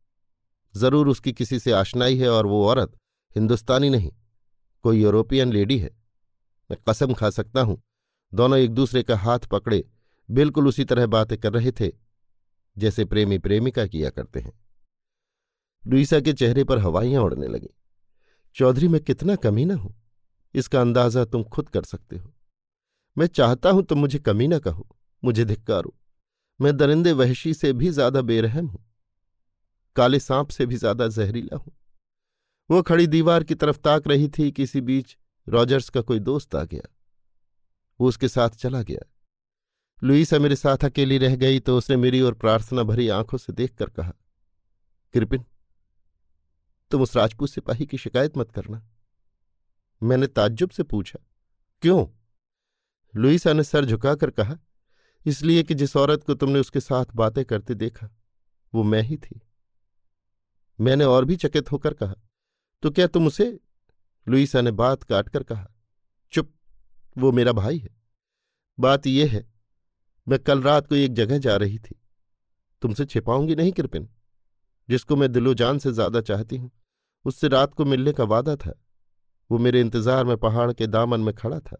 ज़रूर 0.75 1.09
उसकी 1.09 1.33
किसी 1.33 1.59
से 1.59 1.73
आशनाई 1.73 2.17
है 2.19 2.29
और 2.29 2.47
वो 2.47 2.65
औरत 2.67 2.97
हिंदुस्तानी 3.37 3.91
नहीं, 3.91 4.11
कोई 4.85 5.01
यूरोपियन 5.03 5.53
लेडी 5.53 5.79
है। 5.79 5.91
मैं 6.71 6.79
कसम 6.89 7.13
खा 7.15 7.31
सकता 7.31 7.61
हूँ। 7.61 7.81
दोनों 8.33 8.59
एक 8.59 8.71
दूसरे 8.71 9.03
का 9.03 9.17
हाथ 9.17 9.39
पकड़े, 9.51 9.85
बिल्कुल 10.29 10.69
उसी 10.69 10.85
तरह 10.85 11.07
बातें 11.07 11.37
कर 11.39 11.53
रहे 11.53 11.73
थे, 11.73 11.91
जैसे 12.77 13.05
प्रेमी 13.05 13.39
प्रेमिका 13.39 13.87
किया 13.87 14.11
करते 14.11 14.41
हैं। 14.41 14.53
लुईसा 15.85 16.21
के 16.21 16.33
चेहरे 16.33 16.65
पर 16.65 16.79
हवाइयाँ 16.79 17.23
उड़ने 17.23 17.49
लगी। 17.49 17.69
चौधरी, 18.57 18.89
मैं 18.89 19.01
कितना 19.01 19.37
कमीना 19.37 19.75
हूँ। 19.75 19.95
इसका 20.55 20.81
अंदाज़ा 20.81 21.25
तुम 21.25 21.43
खुद 21.43 21.69
कर 21.69 21.83
सकते 21.83 22.17
हो। 22.17 22.33
मैं 23.17 23.27
चाहता 23.27 23.71
हूँ 23.71 23.83
तुम 23.83 23.99
मुझे 23.99 24.19
कमी 24.19 24.49
न 24.49 24.59
कहो, 24.59 24.87
मुझे 25.23 25.45
धिक्कारो। 25.45 25.95
मैं 26.61 26.77
दरिंदे 26.77 27.13
वहशी 27.13 27.55
से 27.55 27.73
भी 27.73 27.91
ज़्यादा 27.91 28.21
बेरहम 28.23 28.67
हूँ। 28.67 28.85
काले 29.97 30.19
सांप 30.21 30.51
से 30.51 30.67
भी 30.67 30.77
ज़्यादा 30.77 31.09
जहरीला 31.09 31.57
हूँ। 31.57 31.73
वो 32.71 32.83
खड़ी 32.83 33.07
दीवार 33.07 33.45
की 33.45 33.55
तरफ़ 33.55 33.79
ताक 33.79 34.07
रही 34.09 34.29
थी 34.29 34.51
किसी 34.53 34.81
बीच 34.83 35.17
रॉजर्स 35.47 35.89
का 35.89 36.01
कोई 36.01 36.19
दोस्त 36.21 36.55
आ 36.55 36.63
गया। 36.65 36.89
वो 38.01 38.09
उसके 38.09 38.29
साथ 38.29 38.51
चला 38.57 38.83
गया। 38.83 39.09
लुईसा 40.03 40.39
मेरे 40.39 40.57
साथ 40.57 40.85
अकेली 40.85 41.19
रह 41.19 41.37
गई 41.37 41.61
तो 41.61 41.77
उसने 41.79 41.97
मेरी 41.97 42.21
ओर 42.21 42.35
प्रार्थना 42.35 42.83
भरी 42.83 43.09
आँखों 43.11 43.39
से 43.39 43.53
देखकर 43.53 43.91
कहा 43.91 44.13
कृपिन 45.15 45.45
तुम 46.91 47.03
उस 47.03 47.17
राजपूत 47.17 47.49
सिपाही 47.49 47.87
की 47.87 47.99
शिकायत 47.99 48.37
मत 48.39 48.51
करना। 48.51 48.83
मैंने 50.03 50.27
ताज्जुब 50.29 50.71
से 50.71 50.83
पूछा, 50.83 51.19
क्यों? 51.83 52.07
लुईसा 53.15 53.53
ने 53.53 53.65
सर 53.65 53.85
झुकाकर 53.85 54.31
कहा, 54.31 54.57
इसलिए 55.27 55.63
कि 55.63 55.75
जिस 55.75 55.97
औरत 55.97 56.25
को 56.25 56.35
तुमने 56.35 56.61
उसके 56.61 56.81
साथ 56.81 57.15
बातें 57.15 57.45
करते 57.45 57.75
देखा, 57.77 58.09
वो 58.73 58.83
मैं 58.85 59.03
ही 59.03 59.17
थी। 59.17 59.41
मैंने 60.83 61.05
और 61.07 61.25
भी 61.25 61.37
चकित 61.37 61.73
होकर 61.73 61.95
कहा 61.95 62.15
तो 62.83 62.91
क्या 62.91 63.07
तुम 63.07 63.27
उसे? 63.27 63.47
लुईसा 64.27 64.61
ने 64.61 64.71
बात 64.73 65.03
काटकर 65.03 65.43
कहा, 65.43 65.67
चुप, 66.33 66.53
वो 67.17 67.33
मेरा 67.33 67.53
भाई 67.53 67.79
है। 67.79 67.91
बात 68.79 69.07
यह 69.07 69.31
है, 69.31 69.45
मैं 70.27 70.39
कल 70.39 70.63
रात 70.63 70.87
को 70.87 70.95
एक 70.95 71.13
जगह 71.15 71.39
जा 71.39 71.57
रही 71.57 71.79
थी। 71.79 71.95
तुमसे 72.83 73.05
छिपाऊँगी 73.05 73.55
नहीं 73.57 73.73
कृपिन 73.73 74.09
जिसको 74.89 75.17
मैं 75.17 75.31
दिलो 75.33 75.55
जान 75.55 75.79
से 75.79 75.93
ज़्यादा 75.93 76.21
चाहती 76.23 76.57
हूँ, 76.57 76.71
उससे 77.25 77.49
रात 77.49 77.75
को 77.75 77.85
मिलने 77.85 78.13
का 78.13 78.25
वादा 78.25 78.57
था। 78.57 78.73
वो 79.51 79.59
मेरे 79.59 79.81
इंतज़ार 79.81 80.25
में 80.25 80.37
पहाड़ 80.37 80.73
के 80.73 80.87
दामन 80.87 81.21
में 81.21 81.35
खड़ा 81.35 81.59
था। 81.61 81.77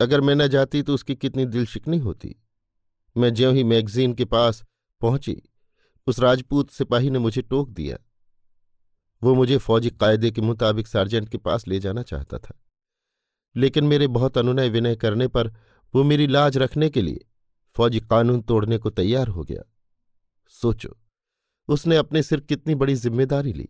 अगर 0.00 0.20
मैं 0.20 0.34
न 0.34 0.46
जाती 0.48 0.82
तो 0.82 0.94
उसकी 0.94 1.14
कितनी 1.16 1.46
दिल 1.46 1.66
शिकनी 1.66 1.98
होती। 1.98 2.34
मैं 3.16 3.32
ज्यों 3.34 3.54
ही 3.54 3.64
मैगजीन 3.64 4.14
के 4.14 4.24
पास 4.26 4.64
पहुँची, 5.00 5.40
उस 6.06 6.18
राजपूत 6.20 6.70
सिपाही 6.70 7.10
ने 7.10 7.18
मुझे 7.18 7.42
टोक 7.42 7.70
दिया। 7.70 7.96
वो 9.22 9.34
मुझे 9.34 9.56
फौजी 9.58 9.90
कायदे 9.90 10.30
के 10.30 10.40
मुताबिक 10.40 10.86
सार्जेंट 10.86 11.28
के 11.28 11.38
पास 11.38 11.66
ले 11.68 11.78
जाना 11.80 12.02
चाहता 12.02 12.38
था। 12.38 12.58
लेकिन 13.56 13.84
मेरे 13.84 14.06
बहुत 14.08 14.38
अनुनय 14.38 14.68
विनय 14.68 14.96
करने 14.96 15.28
पर 15.28 15.48
वो 15.94 16.04
मेरी 16.04 16.26
लाज 16.26 16.58
रखने 16.58 16.88
के 16.90 17.02
लिए 17.02 17.24
फौजी 17.76 18.00
कानून 18.00 18.40
तोड़ने 18.42 18.78
को 18.78 18.90
तैयार 18.90 19.28
हो 19.28 19.42
गया। 19.42 19.62
सोचो, 20.54 20.96
उसने 21.68 21.96
अपने 21.96 22.22
सिर 22.22 22.40
कितनी 22.40 22.74
बड़ी 22.74 22.94
ज़िम्मेदारी 22.94 23.52
ली। 23.52 23.68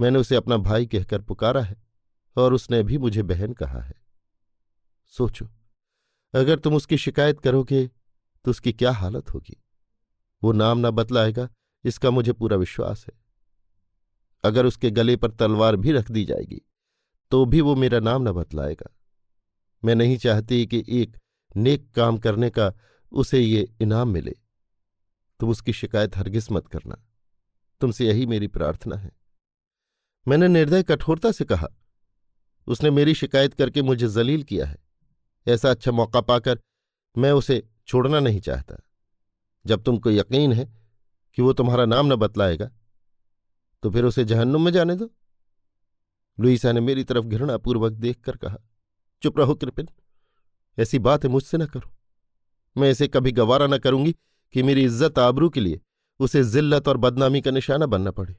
मैंने 0.00 0.18
उसे 0.18 0.36
अपना 0.36 0.56
भाई 0.58 0.86
कहकर 0.86 1.20
पुकारा 1.22 1.62
है 1.62 1.76
और 2.36 2.54
उसने 2.54 2.82
भी 2.82 2.98
मुझे 2.98 3.22
बहन 3.24 3.52
कहा 3.52 3.80
है। 3.80 3.94
सोचो, 5.12 5.48
अगर 6.34 6.58
तुम 6.58 6.74
उसकी 6.74 6.96
शिकायत 6.98 7.40
करोगे 7.40 7.86
तो 8.44 8.50
उसकी 8.50 8.72
क्या 8.72 8.90
हालत 8.92 9.32
होगी? 9.34 9.56
वो 10.42 10.52
नाम 10.52 10.78
ना 10.78 10.90
बतलाएगा, 10.92 11.48
इसका 11.84 12.10
मुझे 12.10 12.32
पूरा 12.32 12.56
विश्वास 12.56 13.04
है। 13.06 13.14
अगर 14.44 14.66
उसके 14.66 14.90
गले 14.90 15.16
पर 15.16 15.30
तलवार 15.30 15.76
भी 15.76 15.92
रख 15.92 16.10
दी 16.10 16.24
जाएगी 16.24 16.60
तो 17.32 17.44
भी 17.44 17.60
वो 17.60 17.74
मेरा 17.74 18.00
नाम 18.00 18.28
न 18.28 18.32
बतलाएगा। 18.32 18.90
मैं 19.82 19.94
नहीं 19.94 20.16
चाहती 20.16 20.66
कि 20.66 20.84
एक 20.88 21.16
नेक 21.56 21.90
काम 21.90 22.18
करने 22.18 22.50
का 22.50 22.72
उसे 23.12 23.40
ये 23.40 23.68
इनाम 23.80 24.08
मिले। 24.08 24.34
तुम 25.40 25.50
उसकी 25.50 25.72
शिकायत 25.72 26.16
हरगिज 26.16 26.48
मत 26.52 26.66
करना। 26.68 26.96
तुमसे 27.80 28.06
यही 28.06 28.26
मेरी 28.26 28.46
प्रार्थना 28.48 28.96
है। 28.96 29.10
मैंने 30.26 30.48
निर्दय 30.48 30.82
कठोरता 30.82 31.32
से 31.32 31.44
कहा, 31.44 31.68
उसने 32.66 32.90
मेरी 32.90 33.14
शिकायत 33.14 33.54
करके 33.54 33.82
मुझे 33.82 34.08
जलील 34.08 34.42
किया 34.42 34.66
है। 34.66 34.78
ऐसा 35.46 35.70
अच्छा 35.70 35.92
मौका 35.92 36.20
पाकर 36.20 36.60
मैं 37.16 37.32
उसे 37.32 37.62
छोड़ना 37.86 38.20
नहीं 38.20 38.40
चाहता। 38.40 38.76
जब 39.66 39.82
तुमको 39.82 40.10
यकीन 40.10 40.52
है 40.52 40.64
कि 41.38 41.42
वो 41.42 41.52
तुम्हारा 41.52 41.84
नाम 41.84 42.12
न 42.12 42.16
बतलाएगा 42.16 42.70
तो 43.82 43.90
फिर 43.90 44.04
उसे 44.04 44.24
जहन्नुम 44.24 44.64
में 44.64 44.72
जाने 44.72 44.94
दो। 44.96 45.10
लुईसा 46.38 46.72
ने 46.72 46.80
मेरी 46.80 47.04
तरफ़ 47.04 47.24
घृणापूर्वक 47.24 47.92
देखकर 47.92 48.36
कहा, 48.36 48.56
चुप 49.22 49.38
रहो 49.38 49.54
कृपिन 49.54 49.88
ऐसी 50.78 50.98
बात 50.98 51.26
मुझसे 51.26 51.58
न 51.58 51.66
करो। 51.66 51.92
मैं 52.76 52.90
इसे 52.90 53.08
कभी 53.08 53.32
गवारा 53.32 53.66
न 53.66 53.78
करूँगी 53.78 54.12
कि 54.54 54.62
मेरी 54.62 54.84
इज़्ज़त 54.84 55.18
आबरू 55.18 55.48
के 55.48 55.60
लिए 55.60 55.80
उसे 56.20 56.42
जिल्लत 56.44 56.88
और 56.88 56.96
बदनामी 56.96 57.40
का 57.40 57.50
निशाना 57.50 57.86
बनना 57.86 58.10
पड़े। 58.10 58.36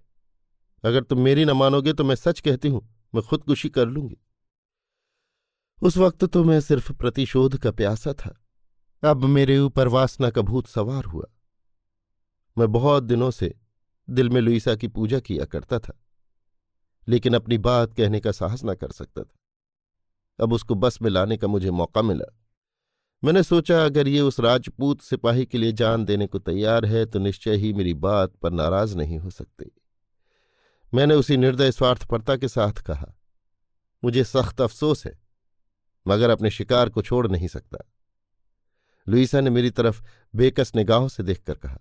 अगर 0.83 1.03
तुम 1.03 1.19
मेरी 1.19 1.45
न 1.45 1.51
मानोगे 1.51 1.93
तो 1.93 2.03
मैं 2.03 2.15
सच 2.15 2.39
कहती 2.39 2.67
हूँ, 2.67 2.81
मैं 3.13 3.23
खुदकुशी 3.23 3.69
कर 3.69 3.85
लूँगी। 3.85 4.17
उस 5.81 5.97
वक्त 5.97 6.25
तो 6.25 6.43
मैं 6.43 6.59
सिर्फ़ 6.61 6.91
प्रतिशोध 6.93 7.57
का 7.57 7.71
प्यासा 7.71 8.13
था। 8.13 8.37
अब 9.03 9.23
मेरे 9.25 9.57
ऊपर 9.59 9.87
वासना 9.87 10.29
का 10.29 10.41
भूत 10.41 10.67
सवार 10.67 11.03
हुआ। 11.03 11.25
मैं 12.57 12.71
बहुत 12.71 13.03
दिनों 13.03 13.31
से 13.31 13.53
दिल 14.09 14.29
में 14.29 14.39
लुईसा 14.41 14.75
की 14.75 14.87
पूजा 14.87 15.19
किया 15.19 15.45
करता 15.45 15.79
था, 15.79 15.93
लेकिन 17.07 17.33
अपनी 17.33 17.57
बात 17.57 17.93
कहने 17.93 18.19
का 18.19 18.31
साहस 18.31 18.61
न 18.65 18.73
कर 18.75 18.91
सकता 18.91 19.23
था। 19.23 20.43
अब 20.43 20.53
उसको 20.53 20.75
बस 20.75 21.01
में 21.01 21.09
लाने 21.09 21.37
का 21.37 21.47
मुझे 21.47 21.71
मौका 21.71 22.01
मिला। 22.01 22.33
मैंने 23.23 23.43
सोचा, 23.43 23.83
अगर 23.85 24.07
ये 24.07 24.21
उस 24.21 24.39
राजपूत 24.39 25.01
सिपाही 25.01 25.45
के 25.45 25.57
लिए 25.57 25.71
जान 25.71 26.05
देने 26.05 26.27
को 26.27 26.39
तैयार 26.39 26.85
है 26.85 27.05
तो 27.05 27.19
निश्चय 27.19 27.55
ही 27.55 27.73
मेरी 27.73 27.93
बात 27.93 28.35
पर 28.35 28.51
नाराज़ 28.51 28.97
नहीं 28.97 29.17
हो 29.19 29.29
सकती। 29.29 29.71
मैंने 30.93 31.15
उसी 31.15 31.37
निर्दय 31.37 31.71
स्वार्थपरता 31.71 32.35
के 32.35 32.47
साथ 32.47 32.81
कहा, 32.81 33.13
मुझे 34.03 34.23
सख्त 34.23 34.61
अफसोस 34.61 35.05
है, 35.05 35.17
मगर 36.05 36.29
अपने 36.29 36.49
शिकार 36.49 36.89
को 36.89 37.01
छोड़ 37.01 37.27
नहीं 37.27 37.47
सकता। 37.47 37.77
लुईसा 39.07 39.41
ने 39.41 39.49
मेरी 39.49 39.69
तरफ़ 39.69 40.03
बेकस 40.33 40.71
निगाहों 40.75 41.07
से 41.07 41.23
देखकर 41.23 41.55
कहा 41.55 41.79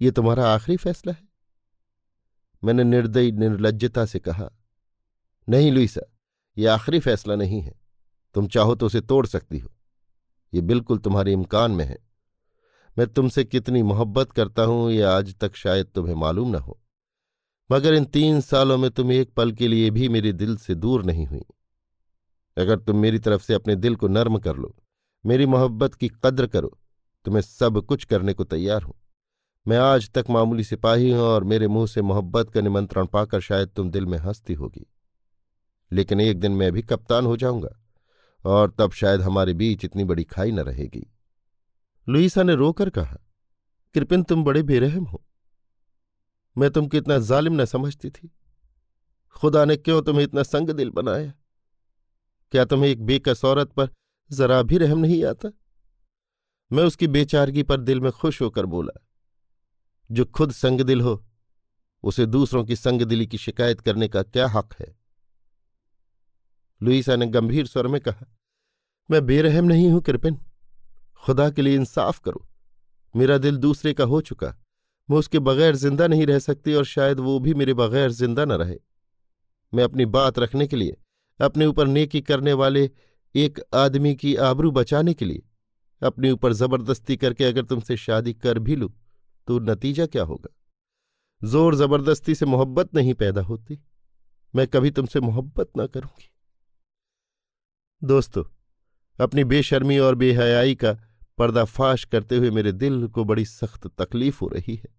यह 0.00 0.10
तुम्हारा 0.10 0.48
आखिरी 0.54 0.76
फैसला 0.76 1.12
है? 1.12 1.28
मैंने 2.62 2.84
निर्दयी 2.84 3.32
निर्लजता 3.32 4.04
से 4.04 4.18
कहा, 4.18 4.50
नहीं, 5.48 5.72
लुईसा 5.72 6.00
यह 6.56 6.74
आखिरी 6.74 7.00
फैसला 7.00 7.34
नहीं 7.36 7.60
है। 7.60 7.74
तुम 8.34 8.46
चाहो 8.46 8.74
तो 8.74 8.86
उसे 8.86 9.00
तोड़ 9.00 9.26
सकती 9.26 9.58
हो। 9.58 9.70
ये 10.52 10.60
बिल्कुल 10.60 10.98
तुम्हारे 10.98 11.32
इम्कान 11.32 11.70
में 11.70 11.84
है। 11.84 11.98
मैं 12.96 13.06
तुमसे 13.06 13.44
कितनी 13.44 13.82
मोहब्बत 13.82 14.32
करता 14.32 14.62
हूँ 14.62 14.90
यह 14.92 15.10
आज 15.10 15.34
तक 15.34 15.56
शायद 15.56 15.86
तुम्हें 15.86 16.14
मालूम 16.14 16.50
न 16.50 16.54
हो। 16.54 16.80
मगर 17.70 17.94
इन 17.94 18.04
तीन 18.04 18.40
सालों 18.40 18.78
में 18.78 18.90
तुम 18.90 19.12
एक 19.12 19.32
पल 19.32 19.52
के 19.52 19.68
लिए 19.68 19.90
भी 19.90 20.08
मेरे 20.08 20.32
दिल 20.32 20.56
से 20.56 20.74
दूर 20.74 21.04
नहीं 21.04 21.26
हुई। 21.26 21.42
अगर 22.56 22.78
तुम 22.78 22.96
मेरी 22.96 23.18
तरफ़ 23.18 23.42
से 23.42 23.54
अपने 23.54 23.76
दिल 23.76 23.96
को 23.96 24.08
नर्म 24.08 24.38
कर 24.38 24.56
लो, 24.56 24.74
मेरी 25.24 25.46
मोहब्बत 25.46 25.94
की 25.94 26.08
कद्र 26.24 26.46
करो 26.46 26.78
तो 27.26 27.30
मैं 27.30 27.40
सब 27.40 27.80
कुछ 27.80 28.04
करने 28.04 28.32
को 28.32 28.44
तैयार 28.44 28.82
हूँ। 28.82 28.94
मैं 29.68 29.76
आज 29.76 30.10
तक 30.10 30.24
मामूली 30.30 30.64
सिपाही 30.64 31.10
हूँ 31.10 31.20
और 31.20 31.44
मेरे 31.44 31.68
मुँह 31.68 31.86
से 31.86 32.02
मोहब्बत 32.02 32.50
का 32.50 32.60
निमंत्रण 32.60 33.06
पाकर 33.06 33.40
शायद 33.40 33.68
तुम 33.68 33.90
दिल 33.90 34.06
में 34.06 34.18
हंसती 34.18 34.54
होगी। 34.54 34.86
लेकिन 35.92 36.20
एक 36.20 36.40
दिन 36.40 36.52
मैं 36.52 36.72
भी 36.72 36.82
कप्तान 36.82 37.26
हो 37.26 37.36
जाऊँगा 37.36 37.82
और 38.44 38.74
तब 38.78 38.92
शायद 38.92 39.20
हमारे 39.20 39.54
बीच 39.54 39.84
इतनी 39.84 40.04
बड़ी 40.04 40.24
खाई 40.24 40.52
न 40.52 40.60
रहेगी। 40.60 41.12
लुईसा 42.08 42.42
ने 42.42 42.54
रोकर 42.54 42.90
कहा 42.90 43.16
कृपिन 43.94 44.22
तुम 44.22 44.44
बड़े 44.44 44.62
बेरहम 44.62 45.04
हो। 45.04 45.24
मैं 46.58 46.70
तुमको 46.70 46.96
इतना 46.96 47.18
जालिम 47.18 47.62
न 47.62 47.64
समझती 47.64 48.10
थी। 48.10 48.30
खुदा 49.30 49.64
ने 49.64 49.76
क्यों 49.76 50.02
तुम्हें 50.02 50.24
इतना 50.24 50.42
संग 50.42 50.70
दिल 50.70 50.90
बनाया? 50.90 51.32
क्या 52.50 52.64
तुम्हें 52.64 52.90
एक 52.90 53.02
बेकस 53.02 53.40
औरत 53.44 53.72
पर 53.72 53.88
जरा 54.32 54.62
भी 54.62 54.78
रहम 54.78 54.98
नहीं 54.98 55.24
आता? 55.24 55.52
मैं 56.72 56.84
उसकी 56.84 57.06
बेचारगी 57.06 57.62
पर 57.62 57.80
दिल 57.80 58.00
में 58.00 58.12
खुश 58.12 58.42
होकर 58.42 58.66
बोला 58.66 59.00
जो 60.14 60.24
खुद 60.24 60.52
संगदिल 60.52 61.00
हो, 61.00 61.24
उसे 62.02 62.26
दूसरों 62.26 62.64
की 62.64 62.76
संगदिली 62.76 63.26
की 63.26 63.38
शिकायत 63.38 63.80
करने 63.80 64.08
का 64.08 64.22
क्या 64.22 64.46
हक 64.48 64.74
है? 64.80 64.96
लुईसा 66.82 67.16
ने 67.16 67.26
गंभीर 67.26 67.66
स्वर 67.66 67.86
में 67.86 68.00
कहा, 68.00 68.26
मैं 69.10 69.26
बेरहम 69.26 69.64
नहीं 69.64 69.90
हूँ 69.90 70.00
कृपिन 70.02 70.38
खुदा 71.22 71.50
के 71.50 71.62
लिए 71.62 71.74
इंसाफ 71.74 72.18
करो। 72.18 72.48
मेरा 73.16 73.38
दिल 73.38 73.56
दूसरे 73.56 73.94
का 73.94 74.04
हो 74.04 74.20
चुका। 74.20 74.54
मैं 75.10 75.18
उसके 75.18 75.38
बगैर 75.38 75.76
ज़िंदा 75.76 76.06
नहीं 76.06 76.26
रह 76.26 76.38
सकती 76.38 76.74
और 76.74 76.84
शायद 76.84 77.20
वो 77.20 77.38
भी 77.38 77.54
मेरे 77.54 77.74
बगैर 77.74 78.10
ज़िंदा 78.10 78.44
न 78.44 78.52
रहे। 78.52 78.76
मैं 79.74 79.84
अपनी 79.84 80.06
बात 80.06 80.38
रखने 80.38 80.66
के 80.66 80.76
लिए, 80.76 80.96
अपने 81.40 81.66
ऊपर 81.66 81.86
नेकी 81.86 82.20
करने 82.20 82.52
वाले 82.52 82.90
एक 83.34 83.60
आदमी 83.74 84.14
की 84.14 84.36
आबरू 84.36 84.70
बचाने 84.70 85.14
के 85.14 85.24
लिए, 85.24 85.42
अपने 86.02 86.30
ऊपर 86.30 86.52
ज़बरदस्ती 86.52 87.16
करके 87.16 87.44
अगर 87.44 87.64
तुमसे 87.64 87.96
शादी 87.96 88.34
कर 88.34 88.58
भी 88.58 88.76
लूँ 88.76 88.92
तो 89.48 89.58
नतीजा 89.60 90.06
क्या 90.06 90.22
होगा? 90.24 90.50
ज़ोर 91.42 91.74
ज़बरदस्ती 91.74 92.34
से 92.34 92.46
मोहब्बत 92.46 92.94
नहीं 92.94 93.14
पैदा 93.14 93.40
होती। 93.42 93.78
मैं 94.54 94.66
कभी 94.68 94.90
तुमसे 94.90 95.20
मोहब्बत 95.20 95.70
ना 95.76 95.86
करूँगी। 95.86 96.30
दोस्तों, 98.02 98.44
अपनी 99.18 99.44
बेशर्मी 99.44 99.98
और 99.98 100.14
बेहयाई 100.14 100.74
का 100.74 100.92
पर्दाफाश 101.38 102.04
करते 102.04 102.36
हुए 102.36 102.50
मेरे 102.50 102.72
दिल 102.74 103.06
को 103.08 103.24
बड़ी 103.24 103.44
सख्त 103.44 103.86
तकलीफ़ 103.98 104.38
हो 104.40 104.48
रही 104.48 104.74
है। 104.76 104.92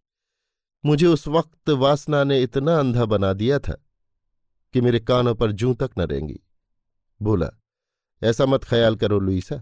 मुझे 0.84 1.08
उस 1.08 1.28
वक्त 1.28 1.70
वासना 1.72 2.24
ने 2.24 2.42
इतना 2.42 2.78
अंधा 2.80 3.06
बना 3.06 3.32
दिया 3.34 3.60
था 3.60 3.74
कि 4.74 4.82
मेरे 4.82 5.00
कानों 5.00 5.34
पर 5.36 5.52
जूं 5.52 5.74
तक 5.76 5.92
न 5.98 6.02
रहेंगी 6.02 6.40
बोला, 7.20 7.50
ऐसा 8.22 8.46
मत 8.46 8.64
ख्याल 8.64 8.96
करो 8.96 9.20
लुईसा, 9.20 9.62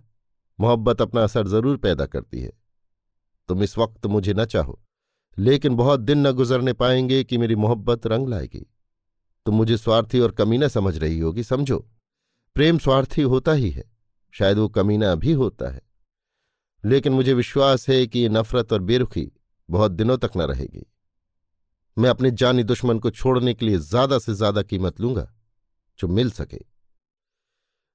मोहब्बत 0.60 1.02
अपना 1.02 1.24
असर 1.24 1.48
ज़रूर 1.48 1.78
पैदा 1.78 2.06
करती 2.06 2.42
है। 2.42 2.52
तुम 3.50 3.64
इस 3.64 3.78
वक्त 3.78 4.06
मुझे 4.06 4.34
न 4.34 4.46
चाहो, 4.46 4.80
लेकिन 5.38 5.76
बहुत 5.76 6.00
दिन 6.00 6.28
न 6.28 6.32
गुजरने 6.32 6.74
पाएँगे 6.74 7.24
कि 7.24 7.38
मेरी 7.38 7.56
मोहब्बत 7.56 8.08
रंग 8.08 8.28
लाएगी। 8.28 8.66
तुम 9.46 9.56
मुझे 9.56 9.78
स्वार्थी 9.78 10.20
और 10.20 10.32
कमीना 10.32 10.68
समझ 10.68 10.98
रही 10.98 11.20
होगी, 11.20 11.44
समझो। 11.44 11.78
प्रेम 12.56 12.78
स्वार्थी 12.78 13.22
होता 13.24 13.52
ही 13.54 13.70
है, 13.70 13.84
शायद 14.34 14.58
वो 14.58 14.68
कमीना 14.70 15.14
भी 15.16 15.32
होता 15.34 15.74
है। 15.74 15.82
लेकिन 16.84 17.14
मुझे 17.14 17.34
विश्वास 17.34 17.88
है 17.90 18.06
कि 18.08 18.20
ये 18.20 18.30
नफरत 18.30 18.74
और 18.74 18.82
बेरुखी 18.82 19.32
बहुत 19.70 19.92
दिनों 19.92 20.18
तक 20.18 20.32
न 20.38 20.42
रहेगी। 20.42 20.86
मैं 21.98 22.10
अपने 22.10 22.32
जानी 22.32 22.64
दुश्मन 22.64 23.00
को 23.00 23.10
छोड़ने 23.10 23.54
के 23.54 23.66
लिए 23.66 23.78
ज़्यादा 23.78 24.20
से 24.20 24.34
ज़्यादा 24.34 24.62
कीमत 24.62 25.00
लूँगा, 25.02 25.28
जो 26.00 26.08
मिल 26.08 26.32
सके। 26.32 26.60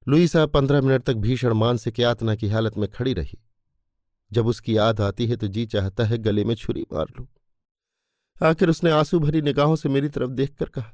लुईसा 0.07 0.45
पंद्रह 0.47 0.81
मिनट 0.81 1.03
तक 1.03 1.15
भीषण 1.17 1.53
मानसिक 1.53 1.99
यातना 2.01 2.35
की 2.35 2.49
हालत 2.49 2.77
में 2.79 2.89
खड़ी 2.91 3.13
रही। 3.15 3.39
जब 4.31 4.47
उसकी 4.47 4.77
याद 4.77 5.01
आती 5.01 5.27
है 5.27 5.37
तो 5.37 5.49
जी 5.49 5.65
चाहता 5.67 6.05
है 6.05 6.19
गले 6.19 6.45
में 6.45 6.55
छुरी 6.55 6.87
मार 6.93 7.07
लू। 7.11 7.27
आखिर 8.41 8.71
उसने 8.71 8.91
आँसू 8.91 9.19
भरी 9.21 9.41
निगाहों 9.43 9.77
से 9.77 9.89
मेरी 9.89 10.09
तरफ़ 10.09 10.31
देखकर 10.33 10.69
कहा, 10.69 10.93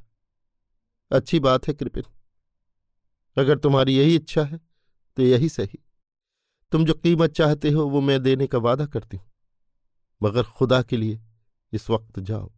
अच्छी 1.10 1.40
बात 1.40 1.68
है 1.68 1.74
कृपिन, 1.74 2.04
अगर 3.36 3.58
तुम्हारी 3.58 3.96
यही 3.96 4.14
इच्छा 4.16 4.42
है 4.42 4.60
तो 5.16 5.22
यही 5.22 5.48
सही। 5.48 5.78
तुम 6.72 6.84
जो 6.84 6.94
कीमत 6.94 7.32
चाहते 7.32 7.70
हो 7.70 7.86
वो 7.86 8.00
मैं 8.00 8.22
देने 8.22 8.46
का 8.46 8.58
वादा 8.60 8.86
करती 8.86 9.16
हूँ, 9.16 9.30
मगर 10.20 10.42
खुदा 10.48 10.80
के 10.82 10.96
लिए 10.96 11.20
इस 11.72 11.88
वक्त 11.90 12.18
जाओ। 12.20 12.50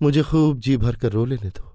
मुझे 0.00 0.22
खूब 0.22 0.58
जी 0.58 0.76
भर 0.76 0.96
कर 0.96 1.12
रो 1.12 1.24
लेने 1.24 1.50
दो। 1.50 1.72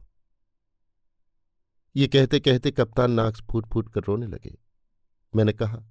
ये 1.96 2.08
कहते 2.08 2.40
कहते 2.40 2.72
कप्तान 2.72 3.12
नाक्स 3.12 3.42
फूट 3.42 3.66
फूट 3.66 3.90
कर 3.94 4.04
रोने 4.04 4.28
लगे। 4.28 4.58
मैंने 5.34 5.54
कहा 5.54 5.84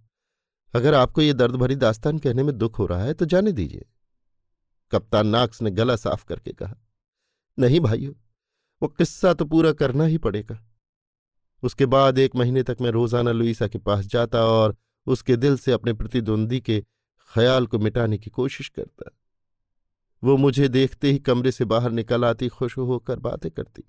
अगर 0.75 0.95
आपको 0.95 1.23
ये 1.23 1.33
दर्द 1.33 1.57
भरी 1.57 1.77
दास्तान 1.77 2.19
कहने 2.19 2.43
में 2.43 2.57
दुख 2.59 2.79
हो 2.79 2.87
रहा 2.87 3.05
है 3.05 3.15
तो 3.15 3.27
जाने 3.27 3.53
दीजिए। 3.53 3.87
कप्तान 4.93 5.27
नाक्स 5.27 5.63
ने 5.63 5.71
गला 5.71 5.97
साफ़ 5.97 6.25
करके 6.25 6.53
कहा, 6.53 6.77
नहीं 7.59 7.81
भाइयों, 7.81 8.13
वो 8.83 8.89
किस्सा 8.89 9.33
तो 9.35 9.45
पूरा 9.45 9.73
करना 9.75 10.05
ही 10.05 10.19
पड़ेगा। 10.19 10.59
उसके 11.63 11.87
बाद 11.87 12.19
एक 12.19 12.37
महीने 12.37 12.63
तक 12.63 12.77
मैं 12.81 12.91
रोज़ाना 12.91 13.33
लुईसा 13.33 13.67
के 13.69 13.79
पास 13.81 14.07
जाता 14.07 14.45
और 14.47 14.77
उसके 15.07 15.37
दिल 15.37 15.57
से 15.57 15.73
अपने 15.73 15.93
प्रतिद्वंदी 15.93 16.61
के 16.61 16.81
ख्याल 17.31 17.67
को 17.67 17.79
मिटाने 17.79 18.19
की 18.19 18.31
कोशिश 18.31 18.69
करता। 18.69 19.11
वो 20.23 20.37
मुझे 20.37 20.69
देखते 20.69 21.11
ही 21.11 21.19
कमरे 21.19 21.51
से 21.53 21.65
बाहर 21.65 21.91
निकल 21.93 22.25
आती, 22.25 22.49
खुश 22.49 22.77
होकर 22.79 23.19
बातें 23.19 23.51
करती। 23.51 23.83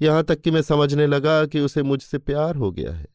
यहाँ 0.00 0.22
तक 0.24 0.40
कि 0.40 0.50
मैं 0.50 0.62
समझने 0.62 1.06
लगा 1.06 1.44
कि 1.46 1.60
उसे 1.60 1.82
मुझसे 1.82 2.18
प्यार 2.20 2.56
हो 2.56 2.70
गया 2.72 2.92
है। 2.92 3.06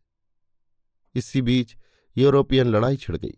इसी 1.16 1.42
बीच 1.42 1.76
यूरोपियन 2.16 2.68
लड़ाई 2.68 2.98
छिड़ 2.98 3.18
गई। 3.18 3.38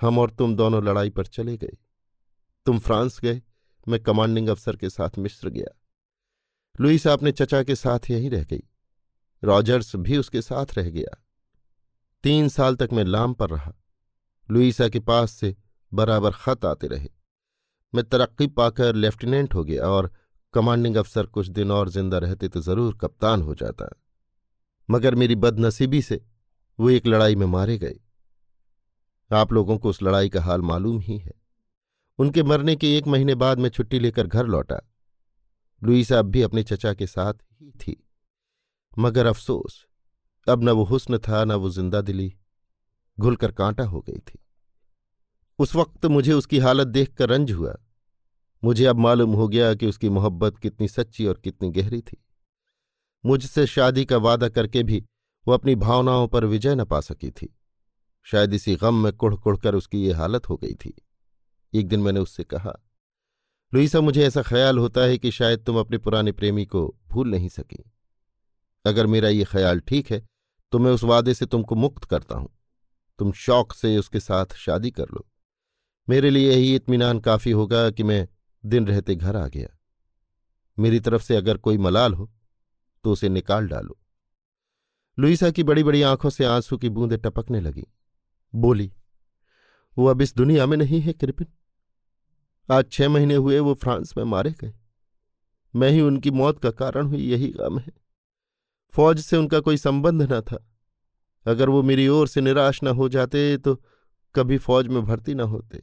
हम 0.00 0.18
और 0.18 0.30
तुम 0.30 0.54
दोनों 0.56 0.82
लड़ाई 0.84 1.10
पर 1.10 1.26
चले 1.26 1.56
गए। 1.56 1.76
तुम 2.66 2.78
फ्रांस 2.78 3.20
गए, 3.20 3.42
मैं 3.86 4.00
कमांडिंग 4.00 4.48
अफसर 4.48 4.76
के 4.76 4.90
साथ 4.90 5.18
मिस्र 5.18 5.48
गया। 5.48 5.74
लुईसा 6.80 7.12
अपने 7.12 7.32
चचा 7.32 7.62
के 7.62 7.74
साथ 7.74 8.10
यहीं 8.10 8.30
रह 8.30 8.44
गई। 8.44 8.62
रॉजर्स 9.42 9.96
भी 9.96 10.16
उसके 10.16 10.42
साथ 10.42 10.78
रह 10.78 10.90
गया। 10.90 11.16
तीन 12.24 12.48
साल 12.48 12.76
तक 12.76 12.88
मैं 12.92 13.04
लाम 13.04 13.34
पर 13.34 13.50
रहा। 13.50 13.72
लुईसा 14.48 14.88
के 14.88 15.00
पास 15.00 15.32
से 15.32 15.54
बराबर 15.92 16.30
खत 16.30 16.64
आते 16.64 16.86
रहे। 16.86 17.08
मैं 17.94 18.04
तरक्की 18.04 18.46
पाकर 18.46 18.94
लेफ्टिनेंट 18.94 19.54
हो 19.54 19.64
गया 19.64 19.88
और 19.88 20.10
कमांडिंग 20.54 20.96
अफसर 20.96 21.26
कुछ 21.26 21.46
दिन 21.48 21.70
और 21.70 21.88
ज़िंदा 21.88 22.18
रहते 22.18 22.48
तो 22.48 22.60
ज़रूर 22.60 22.96
कप्तान 22.96 23.42
हो 23.42 23.54
जाता। 23.54 23.88
मगर 24.88 25.14
मेरी 25.14 25.36
बदनसीबी 25.36 26.02
से 26.02 26.20
वो 26.80 26.90
एक 26.90 27.06
लड़ाई 27.06 27.34
में 27.34 27.46
मारे 27.46 27.78
गए। 27.78 28.00
आप 29.30 29.52
लोगों 29.52 29.78
को 29.78 29.90
उस 29.90 30.02
लड़ाई 30.02 30.28
का 30.28 30.42
हाल 30.42 30.60
मालूम 30.60 31.00
ही 31.00 31.18
है। 31.18 31.32
उनके 32.18 32.42
मरने 32.42 32.76
के 32.76 32.98
एक 32.98 33.06
महीने 33.06 33.34
बाद 33.34 33.58
मैं 33.58 33.70
छुट्टी 33.70 33.98
लेकर 33.98 34.26
घर 34.26 34.46
लौटा। 34.46 34.80
लुईसा 35.84 36.18
अब 36.18 36.24
भी 36.24 36.42
अपने 36.42 36.62
चचा 36.62 36.94
के 36.94 37.06
साथ 37.06 37.34
ही 37.34 37.70
थी। 37.70 38.06
मगर 38.98 39.26
अफसोस, 39.26 39.86
अब 40.48 40.64
न 40.64 40.68
वो 40.68 40.84
हुस्न 40.84 41.18
था, 41.18 41.44
न 41.44 41.52
वो 41.52 41.70
ज़िंदा 41.70 42.00
दिली, 42.00 42.34
घुलकर 43.20 43.52
कांटा 43.52 43.84
हो 43.84 44.00
गई 44.00 44.18
थी। 44.18 44.38
उस 45.58 45.76
वक्त 45.76 46.06
मुझे 46.06 46.32
उसकी 46.32 46.58
हालत 46.58 46.86
देखकर 46.86 47.28
रंज 47.28 47.52
हुआ। 47.52 47.76
मुझे 48.64 48.84
अब 48.84 48.96
मालूम 48.96 49.32
हो 49.32 49.48
गया 49.48 49.74
कि 49.74 49.86
उसकी 49.86 50.08
मोहब्बत 50.08 50.58
कितनी 50.58 50.88
सच्ची 50.88 51.26
और 51.26 51.40
कितनी 51.44 51.70
गहरी 51.70 52.00
थी। 52.00 52.24
मुझसे 53.26 53.66
शादी 53.66 54.04
का 54.04 54.16
वादा 54.16 54.48
करके 54.48 54.82
भी 54.82 55.04
वो 55.48 55.54
अपनी 55.54 55.74
भावनाओं 55.76 56.26
पर 56.28 56.44
विजय 56.44 56.74
न 56.74 56.84
पा 56.84 57.00
सकी 57.00 57.30
थी। 57.30 57.48
शायद 58.26 58.54
इसी 58.54 58.74
गम 58.76 58.94
में 58.94 59.12
कुड़ 59.12 59.34
कुड़ 59.34 59.56
कर 59.56 59.74
उसकी 59.74 59.98
ये 59.98 60.12
हालत 60.12 60.48
हो 60.48 60.56
गई 60.56 60.74
थी। 60.74 60.92
एक 61.72 61.86
दिन 61.88 62.00
मैंने 62.00 62.20
उससे 62.20 62.44
कहा, 62.44 62.72
लुईसा, 63.72 64.00
मुझे 64.00 64.26
ऐसा 64.26 64.42
ख्याल 64.42 64.78
होता 64.78 65.00
है 65.00 65.18
कि 65.18 65.30
शायद 65.30 65.64
तुम 65.64 65.78
अपने 65.78 65.98
पुराने 65.98 66.32
प्रेमी 66.32 66.64
को 66.66 66.82
भूल 67.08 67.30
नहीं 67.30 67.48
सकी। 67.48 67.82
अगर 68.84 69.06
मेरा 69.06 69.28
ये 69.28 69.44
ख्याल 69.44 69.80
ठीक 69.80 70.10
है 70.10 70.26
तो 70.72 70.78
मैं 70.78 70.90
उस 70.90 71.04
वादे 71.04 71.34
से 71.34 71.46
तुमको 71.46 71.74
मुक्त 71.74 72.04
करता 72.04 72.36
हूँ। 72.36 72.48
तुम 73.18 73.32
शौक 73.34 73.72
से 73.72 73.96
उसके 73.98 74.20
साथ 74.20 74.54
शादी 74.56 74.90
कर 74.90 75.06
लो। 75.12 75.26
मेरे 76.08 76.30
लिए 76.30 76.50
यही 76.52 76.74
इत्मीनान 76.74 77.20
काफ़ी 77.20 77.50
होगा 77.50 77.88
कि 77.90 78.02
मैं 78.02 78.26
दिन 78.64 78.86
रहते 78.86 79.14
घर 79.14 79.36
आ 79.36 79.46
गया। 79.46 79.68
मेरी 80.78 81.00
तरफ़ 81.00 81.22
से 81.22 81.36
अगर 81.36 81.56
कोई 81.58 81.78
मलाल 81.78 82.14
हो 82.14 82.30
तो 83.04 83.12
उसे 83.12 83.28
निकाल 83.28 83.68
डालो। 83.68 83.98
लुईसा 85.18 85.50
की 85.50 85.62
बड़ी 85.62 85.84
बड़ी 85.84 86.02
आँखों 86.02 86.30
से 86.30 86.44
आँसू 86.44 86.76
की 86.78 86.88
बूंदें 86.88 87.18
टपकने 87.18 87.60
लगी। 87.60 87.84
बोली, 88.54 88.92
वो 89.98 90.06
अब 90.06 90.22
इस 90.22 90.34
दुनिया 90.34 90.66
में 90.66 90.76
नहीं 90.76 91.00
है 91.00 91.12
कृपिन 91.12 91.46
आज 92.70 92.90
छह 92.92 93.08
महीने 93.08 93.34
हुए 93.34 93.58
वो 93.58 93.74
फ्रांस 93.74 94.16
में 94.16 94.24
मारे 94.24 94.50
गए। 94.50 94.74
मैं 95.74 95.90
ही 95.90 96.00
उनकी 96.00 96.30
मौत 96.30 96.58
का 96.58 96.70
कारण 96.70 97.06
हुई 97.06 97.22
यही 97.22 97.48
गम 97.48 97.78
है। 97.78 97.92
फौज 98.92 99.20
से 99.20 99.36
उनका 99.36 99.60
कोई 99.60 99.76
संबंध 99.76 100.22
न 100.22 100.40
था। 100.40 100.64
अगर 101.46 101.68
वो 101.68 101.82
मेरी 101.82 102.08
ओर 102.08 102.28
से 102.28 102.40
निराश 102.40 102.82
न 102.82 102.88
हो 102.88 103.08
जाते 103.08 103.58
तो 103.58 103.74
कभी 104.34 104.58
फौज 104.58 104.86
में 104.86 105.04
भर्ती 105.04 105.34
न 105.34 105.40
होते। 105.40 105.82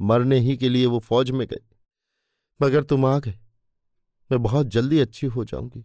मरने 0.00 0.38
ही 0.38 0.56
के 0.56 0.68
लिए 0.68 0.86
वो 0.86 0.98
फौज 0.98 1.30
में 1.30 1.46
गए। 1.46 1.62
मगर 2.62 2.82
तुम 2.82 3.06
आ 3.06 3.18
गए। 3.18 3.38
मैं 4.32 4.42
बहुत 4.42 4.66
जल्दी 4.66 4.98
अच्छी 4.98 5.26
हो 5.26 5.44
जाऊँगी। 5.44 5.84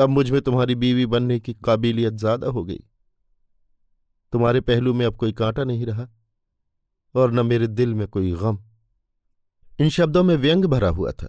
अब 0.00 0.08
मुझमें 0.08 0.40
तुम्हारी 0.42 0.74
बीवी 0.76 1.06
बनने 1.06 1.38
की 1.40 1.54
काबिलियत 1.64 2.14
ज़्यादा 2.14 2.46
हो 2.48 2.64
गई। 2.64 2.80
तुम्हारे 4.32 4.60
पहलू 4.62 4.94
में 4.94 5.04
अब 5.06 5.16
कोई 5.16 5.32
कांटा 5.32 5.64
नहीं 5.64 5.86
रहा, 5.86 6.08
और 7.14 7.32
न 7.32 7.46
मेरे 7.46 7.66
दिल 7.66 7.94
में 7.94 8.06
कोई 8.08 8.32
गम। 8.32 8.58
इन 9.78 9.88
शब्दों 9.90 10.22
में 10.22 10.34
व्यंग 10.36 10.64
भरा 10.66 10.88
हुआ 10.90 11.12
था, 11.12 11.28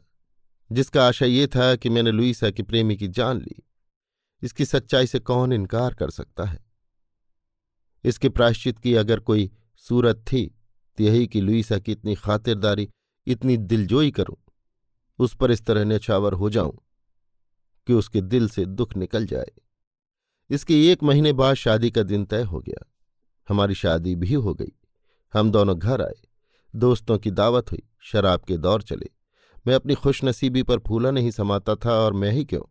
जिसका 0.69 1.07
आशा 1.07 1.25
ये 1.25 1.47
था 1.47 1.75
कि 1.75 1.89
मैंने 1.89 2.11
लुईसा 2.11 2.49
की 2.49 2.63
प्रेमी 2.63 2.95
की 2.97 3.07
जान 3.09 3.37
ली। 3.37 3.63
इसकी 4.41 4.65
सच्चाई 4.65 5.07
से 5.07 5.19
कौन 5.21 5.53
इनकार 5.53 5.93
कर 5.93 6.09
सकता 6.11 6.45
है? 6.45 6.59
इसके 8.03 8.29
प्रायश्चित 8.29 8.79
की 8.79 8.93
अगर 8.95 9.19
कोई 9.21 9.49
सूरत 9.85 10.23
थी 10.27 10.45
तो 10.97 11.03
यही 11.03 11.27
कि 11.27 11.41
लुईसा 11.41 11.77
की 11.79 11.91
इतनी 11.91 12.15
खातिरदारी, 12.17 12.87
इतनी 13.27 13.57
दिलजोई 13.57 14.11
करूँ, 14.11 14.35
उस 15.19 15.35
पर 15.35 15.51
इस 15.51 15.65
तरह 15.65 15.83
नछावर 15.85 16.33
हो 16.33 16.49
जाऊँ। 16.49 16.77
कि 17.91 17.95
उसके 17.95 18.21
दिल 18.21 18.49
से 18.49 18.65
दुख 18.65 18.95
निकल 18.95 19.25
जाए। 19.25 19.51
इसके 20.49 20.91
एक 20.91 21.03
महीने 21.03 21.33
बाद 21.33 21.53
शादी 21.53 21.91
का 21.91 22.03
दिन 22.03 22.25
तय 22.25 22.43
हो 22.43 22.59
गया। 22.59 22.91
हमारी 23.49 23.75
शादी 23.75 24.15
भी 24.15 24.33
हो 24.33 24.53
गई। 24.53 24.71
हम 25.33 25.51
दोनों 25.51 25.79
घर 25.79 26.01
आए। 26.01 26.27
दोस्तों 26.75 27.17
की 27.17 27.31
दावत 27.31 27.71
हुई। 27.71 27.81
शराब 28.01 28.41
के 28.41 28.57
दौर 28.57 28.81
चले। 28.81 29.09
मैं 29.67 29.75
अपनी 29.75 29.95
खुशनसीबी 29.95 30.63
पर 30.63 30.79
फूला 30.79 31.11
नहीं 31.11 31.31
समाता 31.31 31.75
था 31.75 31.93
और 31.93 32.13
मैं 32.13 32.31
ही 32.31 32.45
क्यों? 32.45 32.61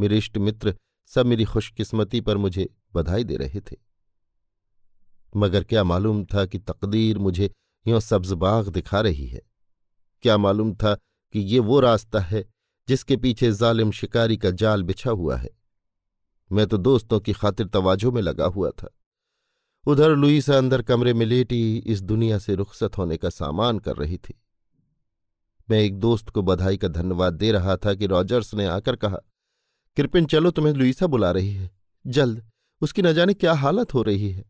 मेरे 0.00 0.18
इष्ट 0.18 0.38
मित्र 0.38 0.76
सब 1.06 1.26
मेरी 1.26 1.44
खुशकिस्मती 1.44 2.20
पर 2.20 2.36
मुझे 2.36 2.74
बधाई 2.94 3.24
दे 3.24 3.36
रहे 3.36 3.60
थे। 3.60 3.76
मगर 5.36 5.64
क्या 5.64 5.84
मालूम 5.84 6.24
था 6.24 6.46
कि 6.46 6.58
तकदीर 6.58 7.18
मुझे 7.18 7.52
यों 7.86 8.00
सब्जबाग 8.00 8.68
दिखा 8.68 9.00
रही 9.00 9.26
है? 9.26 9.42
क्या 10.22 10.36
मालूम 10.36 10.74
था 10.74 10.94
कि 11.32 11.38
ये 11.38 11.58
वो 11.58 11.80
रास्ता 11.80 12.20
है 12.20 12.59
जिसके 12.90 13.16
पीछे 13.16 13.52
जालिम 13.52 13.90
शिकारी 13.90 14.36
का 14.36 14.50
जाल 14.50 14.82
बिछा 14.82 15.10
हुआ 15.10 15.36
है। 15.36 15.50
मैं 16.52 16.66
तो 16.66 16.76
दोस्तों 16.76 17.20
की 17.20 17.32
खातिर 17.32 17.66
तवाजों 17.66 18.12
में 18.12 18.22
लगा 18.22 18.44
हुआ 18.44 18.70
था। 18.70 18.98
उधर 19.86 20.10
लुईसा 20.10 20.58
अंदर 20.58 20.82
कमरे 20.82 21.14
में 21.14 21.26
लेटी, 21.26 21.78
इस 21.78 22.02
दुनिया 22.02 22.38
से 22.38 22.54
रुखसत 22.54 22.98
होने 22.98 23.16
का 23.16 23.30
सामान 23.30 23.78
कर 23.78 23.96
रही 23.96 24.18
थी। 24.18 24.42
मैं 25.70 25.80
एक 25.80 25.98
दोस्त 25.98 26.30
को 26.30 26.42
बधाई 26.42 26.76
का 26.76 26.88
धन्यवाद 26.88 27.34
दे 27.34 27.52
रहा 27.52 27.76
था 27.76 27.94
कि 27.94 28.06
रॉजर्स 28.06 28.54
ने 28.54 28.66
आकर 28.66 28.96
कहा, 28.96 29.18
कृपिन, 29.96 30.26
चलो 30.26 30.50
तुम्हें 30.50 30.74
लुईसा 30.74 31.06
बुला 31.06 31.30
रही 31.30 31.54
है। 31.54 31.70
जल्द, 32.06 32.50
उसकी 32.80 33.02
न 33.02 33.12
जाने 33.12 33.34
क्या 33.34 33.52
हालत 33.52 33.94
हो 33.94 34.02
रही 34.02 34.30
है। 34.30 34.44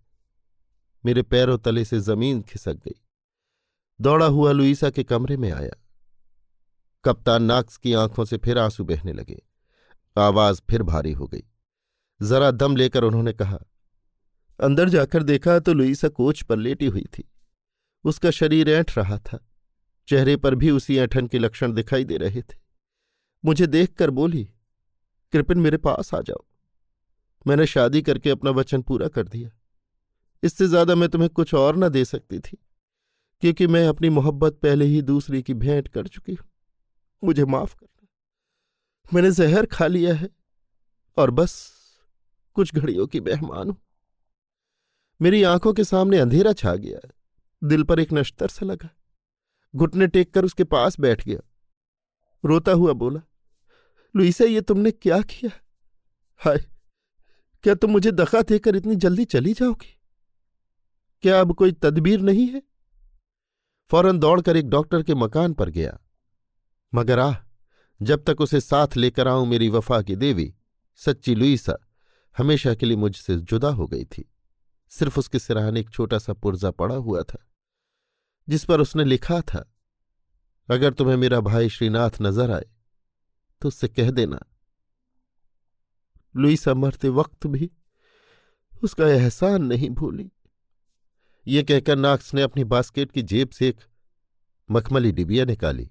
मेरे 1.05 1.23
पैरों 1.23 1.59
तले 1.59 1.85
से 1.85 2.01
ज़मीन 2.01 2.43
खिसक 2.43 2.75
गई। 2.75 3.01
दौड़ा 4.01 4.27
हुआ 4.27 4.53
लुईसा 4.53 4.91
के 4.91 5.05
कमरे 5.05 5.37
में 5.37 5.53
आया। 5.53 5.73
कप्तान 7.05 7.43
नाक्स 7.43 7.77
की 7.77 7.93
आँखों 7.95 8.25
से 8.25 8.37
फिर 8.37 8.59
आँसू 8.59 8.85
बहने 8.85 9.13
लगे। 9.13 9.41
आवाज़ 10.17 10.61
फिर 10.71 10.83
भारी 10.83 11.13
हो 11.13 11.27
गई। 11.27 11.43
जरा 12.21 12.51
दम 12.51 12.77
लेकर 12.77 13.05
उन्होंने 13.05 13.33
कहा, 13.33 13.59
अंदर 14.61 14.89
जाकर 14.89 15.23
देखा 15.23 15.59
तो 15.59 15.73
लुईसा 15.73 16.09
कोच 16.11 16.43
पर 16.43 16.57
लेटी 16.59 16.87
हुई 16.87 17.05
थी। 17.15 17.25
उसका 18.05 18.31
शरीर 18.31 18.71
ऐंठ 18.71 18.97
रहा 18.99 19.19
था। 19.19 19.39
चेहरे 20.09 20.37
पर 20.37 20.55
भी 20.55 20.71
उसी 20.71 20.99
ऐठन 20.99 21.27
के 21.27 21.39
लक्षण 21.39 21.73
दिखाई 21.73 22.05
दे 22.05 22.17
रहे 22.17 22.43
थे। 22.43 22.59
मुझे 23.45 23.67
देखकर 23.67 24.11
बोली, 24.11 24.45
कृपिन 25.33 25.59
मेरे 25.59 25.77
पास 25.79 26.15
आ 26.15 26.21
जाओ। 26.21 26.45
मैंने 27.47 27.67
शादी 27.67 28.03
करके 28.03 28.31
अपना 28.31 28.51
वचन 28.51 28.83
पूरा 28.83 29.09
कर 29.09 29.29
दिया। 29.29 29.51
इससे 30.43 30.67
ज़्यादा 30.67 30.95
मैं 30.95 31.09
तुम्हें 31.09 31.31
कुछ 31.31 31.55
और 31.55 31.77
न 31.77 31.89
दे 31.89 32.05
सकती 32.05 32.39
थी, 32.39 32.57
क्योंकि 33.43 33.67
मैं 33.67 33.87
अपनी 33.89 34.09
मोहब्बत 34.11 34.59
पहले 34.63 34.85
ही 34.85 35.03
दूसरी 35.05 35.43
की 35.43 35.55
भेंट 35.57 35.89
कर 35.89 36.07
चुकी 36.07 36.35
हूँ। 36.35 36.50
मुझे 37.25 37.45
माफ़ 37.45 37.75
करना। 37.75 38.07
मैंने 39.15 39.31
जहर 39.31 39.67
खा 39.67 39.87
लिया 39.87 40.15
है 40.15 40.29
और 41.17 41.31
बस 41.31 41.71
कुछ 42.55 42.75
घड़ियों 42.75 43.07
की 43.07 43.21
मेहमान 43.21 43.69
हूँ। 43.69 43.77
मेरी 45.21 45.43
आँखों 45.43 45.73
के 45.75 45.85
सामने 45.85 46.19
अंधेरा 46.19 46.53
छा 46.53 46.75
गया 46.75 47.09
दिल 47.63 47.83
पर 47.83 48.01
एक 48.01 48.13
नश्तर 48.13 48.49
सा 48.49 48.67
लगा। 48.67 48.89
घुटने 49.77 50.07
टेक 50.07 50.35
कर 50.35 50.45
उसके 50.45 50.65
पास 50.65 51.01
बैठ 51.01 51.25
गया। 51.27 51.41
रोता 52.45 52.73
हुआ 52.73 52.93
बोला, 52.93 53.21
लुईसा, 54.17 54.45
ये 54.45 54.61
तुमने 54.61 54.91
क्या 54.91 55.21
किया? 55.21 55.51
हाय, 56.41 56.59
क्या 57.65 57.75
तुम 57.75 57.91
मुझे 57.91 58.13
दखा 58.13 58.43
देकर 58.43 58.77
इतनी 58.77 58.97
जल्दी 58.97 59.25
चली 59.25 59.55
जाओगी? 59.55 59.97
क्या 61.23 61.41
अब 61.41 61.55
कोई 61.55 61.73
तदबीर 61.73 62.21
नहीं 62.21 62.47
है? 62.47 62.63
फ़ौरन 63.91 64.19
दौड़कर 64.19 64.57
एक 64.57 64.69
डॉक्टर 64.69 65.03
के 65.03 65.15
मकान 65.15 65.53
पर 65.53 65.71
गया। 65.71 65.99
मगर 66.93 67.19
आह, 67.19 67.37
जब 68.01 68.25
तक 68.25 68.41
उसे 68.41 68.61
साथ 68.61 68.97
लेकर 68.97 69.29
आऊँ 69.29 69.47
मेरी 69.47 69.69
वफा 69.69 70.01
की 70.03 70.17
देवी, 70.17 70.53
सच्ची 71.01 71.35
लुईसा 71.35 71.77
हमेशा 72.37 72.75
के 72.75 72.87
लिए 72.87 72.97
मुझसे 72.97 73.37
जुदा 73.39 73.69
हो 73.71 73.87
गई 73.87 74.05
थी। 74.07 74.29
सिर्फ़ 74.93 75.19
उसके 75.19 75.39
सिराने 75.39 75.81
एक 75.81 75.91
छोटा 75.91 76.19
सा 76.19 76.33
पुर्जा 76.35 76.71
पड़ा 76.73 76.95
हुआ 76.97 77.23
था, 77.23 77.39
जिस 78.49 78.65
पर 78.65 78.81
उसने 78.81 79.05
लिखा 79.05 79.41
था, 79.43 79.65
अगर 80.69 80.93
तुम्हें 80.93 81.17
मेरा 81.17 81.41
भाई 81.41 81.69
श्रीनाथ 81.69 82.21
नज़र 82.23 82.51
आए 82.51 82.67
तो 83.63 83.69
उससे 83.69 83.89
कह 83.89 84.11
देना। 84.11 84.41
लुईसा 86.35 86.75
मरते 86.75 87.09
वक्त 87.11 87.47
भी 87.47 87.71
उसका 88.83 89.09
एहसान 89.09 89.65
नहीं 89.65 89.89
भूली। 89.91 90.31
ये 91.47 91.63
कहकर 91.63 91.97
नाक्स 91.97 92.33
ने 92.35 92.43
अपनी 92.43 92.65
बास्केट 92.67 93.13
की 93.13 93.23
जेब 93.25 93.51
से 93.51 93.69
एक 93.69 93.81
मखमली 94.69 95.13
डिबिया 95.13 95.45
निकाली। 95.45 95.91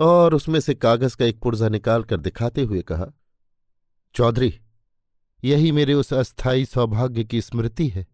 और 0.00 0.34
उसमें 0.34 0.60
से 0.60 0.74
कागज़ 0.74 1.16
का 1.16 1.24
एक 1.24 1.40
पुर्जा 1.40 1.68
निकालकर 1.68 2.16
दिखाते 2.16 2.62
हुए 2.62 2.82
कहा, 2.82 3.06
चौधरी, 4.14 4.60
यही 5.44 5.72
मेरे 5.72 5.94
उस 5.94 6.12
अस्थाई 6.12 6.64
सौभाग्य 6.64 7.24
की 7.24 7.40
स्मृति 7.40 7.88
है, 7.88 8.06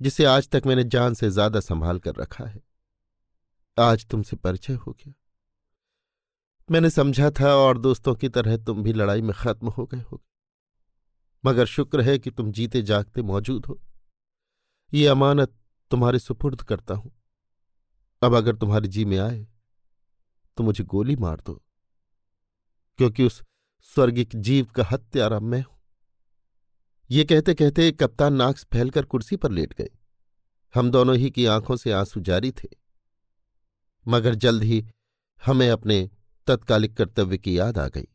जिसे 0.00 0.24
आज 0.24 0.48
तक 0.48 0.62
मैंने 0.66 0.84
जान 0.84 1.14
से 1.14 1.30
ज़्यादा 1.30 1.60
संभाल 1.60 1.98
कर 1.98 2.14
रखा 2.14 2.44
है। 2.44 2.62
आज 3.78 4.06
तुमसे 4.06 4.36
परिचय 4.36 4.74
हो 4.74 4.92
गया। 4.92 5.14
मैंने 6.70 6.90
समझा 6.90 7.30
था 7.30 7.54
और 7.54 7.78
दोस्तों 7.78 8.14
की 8.14 8.28
तरह 8.28 8.56
तुम 8.56 8.82
भी 8.82 8.92
लड़ाई 8.92 9.22
में 9.22 9.32
खत्म 9.36 9.68
हो 9.68 9.86
गए 9.86 10.00
होगे। 10.00 10.28
मगर 11.44 11.66
शुक्र 11.66 12.00
है 12.00 12.18
कि 12.18 12.30
तुम 12.30 12.52
जीते 12.52 12.82
जागते 12.82 13.22
मौजूद 13.22 13.66
हो। 13.66 13.80
ये 14.94 15.06
अमानत 15.06 15.54
तुम्हारे 15.90 16.18
सुपुर्द 16.18 16.62
करता 16.62 16.94
हूँ। 16.94 17.12
अब 18.22 18.34
अगर 18.34 18.56
तुम्हारे 18.56 18.88
जी 18.88 19.04
में 19.04 19.18
आए 19.18 19.46
तो 20.56 20.64
मुझे 20.64 20.84
गोली 20.84 21.16
मार 21.16 21.40
दो, 21.40 21.54
क्योंकि 22.98 23.24
उस 23.24 23.42
स्वर्गिक 23.86 24.36
जीव 24.36 24.66
का 24.66 24.84
हत्यारा 24.90 25.40
मैं 25.40 25.60
हूँ। 25.60 25.78
ये 27.10 27.24
कहते 27.24 27.54
कहते 27.54 27.90
कप्तान 27.92 28.34
नाक्स 28.34 28.66
फैलकर 28.72 29.04
कुर्सी 29.04 29.36
पर 29.36 29.50
लेट 29.50 29.72
गए। 29.74 29.90
हम 30.74 30.90
दोनों 30.90 31.16
ही 31.16 31.30
की 31.30 31.46
आँखों 31.46 31.76
से 31.76 31.92
आँसू 31.92 32.20
जारी 32.20 32.50
थे। 32.52 32.68
मगर 34.06 34.34
जल्द 34.36 34.62
ही 34.62 34.84
हमें 35.42 35.68
अपने 35.70 36.08
तत्कालिक 36.46 36.96
कर्तव्य 36.96 37.38
की 37.38 37.58
याद 37.58 37.78
आ 37.78 37.86
गई। 37.88 38.06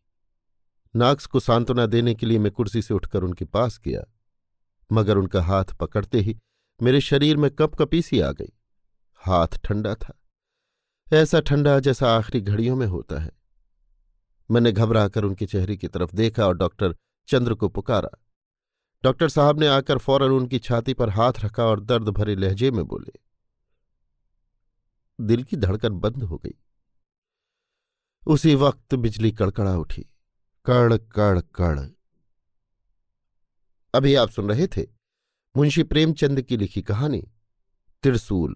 नाक्स 0.94 1.26
को 1.26 1.40
सांत्वना 1.40 1.86
देने 1.86 2.14
के 2.16 2.26
लिए 2.26 2.40
मैं 2.40 2.52
कुर्सी 2.52 2.82
से 2.82 2.94
उठकर 2.94 3.24
उनके 3.24 3.46
पास 3.46 3.80
गया, 3.80 4.04
मगर 4.90 5.18
उनका 5.18 5.42
हाथ 5.44 5.74
पकड़ते 5.80 6.20
ही 6.20 6.38
मेरे 6.80 7.02
शरीर 7.02 7.38
में 7.38 7.50
कप 7.52 7.76
कपी 7.76 8.02
सी 8.02 8.20
आ 8.20 8.32
गई। 8.32 8.52
हाथ 9.22 9.58
ठंडा 9.64 9.94
था। 9.96 10.14
ऐसा 11.14 11.40
ठंडा 11.40 11.80
जैसा 11.80 12.08
आखिरी 12.18 12.40
घड़ियों 12.42 12.76
में 12.76 12.86
होता 12.88 13.20
है। 13.20 13.32
मैंने 14.50 14.72
घबराकर 14.72 15.24
उनके 15.24 15.46
चेहरे 15.46 15.76
की 15.78 15.88
तरफ़ 15.88 16.16
देखा 16.16 16.46
और 16.48 16.58
डॉक्टर 16.58 16.96
चंद्र 17.30 17.54
को 17.54 17.70
पुकारा। 17.70 18.10
डॉक्टर 19.04 19.30
साहब 19.30 19.60
ने 19.60 19.68
आकर 19.68 19.98
फ़ौरन 19.98 20.32
उनकी 20.32 20.60
छाती 20.60 20.94
पर 20.94 21.10
हाथ 21.10 21.34
रखा 21.40 21.64
और 21.64 21.80
दर्द 21.80 22.10
भरे 22.10 22.36
लहजे 22.36 22.72
में 22.72 22.84
बोले, 22.86 23.14
दिल 25.20 25.44
की 25.44 25.58
धड़कन 25.58 26.00
बंद 26.00 26.24
हो 26.24 26.38
गई। 26.38 26.56
उसी 28.28 28.56
वक्त 28.56 28.96
बिजली 28.96 29.32
कड़कड़ा 29.32 29.78
उठी। 29.78 30.06
कड़ 30.66 30.98
कड़ 30.98 31.40
कड़ 31.56 31.80
अभी 33.94 34.16
आप 34.16 34.30
सुन 34.30 34.50
रहे 34.50 34.68
थे 34.68 34.88
मुंशी 35.56 35.84
प्रेमचंद 35.84 36.42
की 36.42 36.58
लिखी 36.58 36.82
कहानी 36.82 37.22
त्रिशूल 38.04 38.56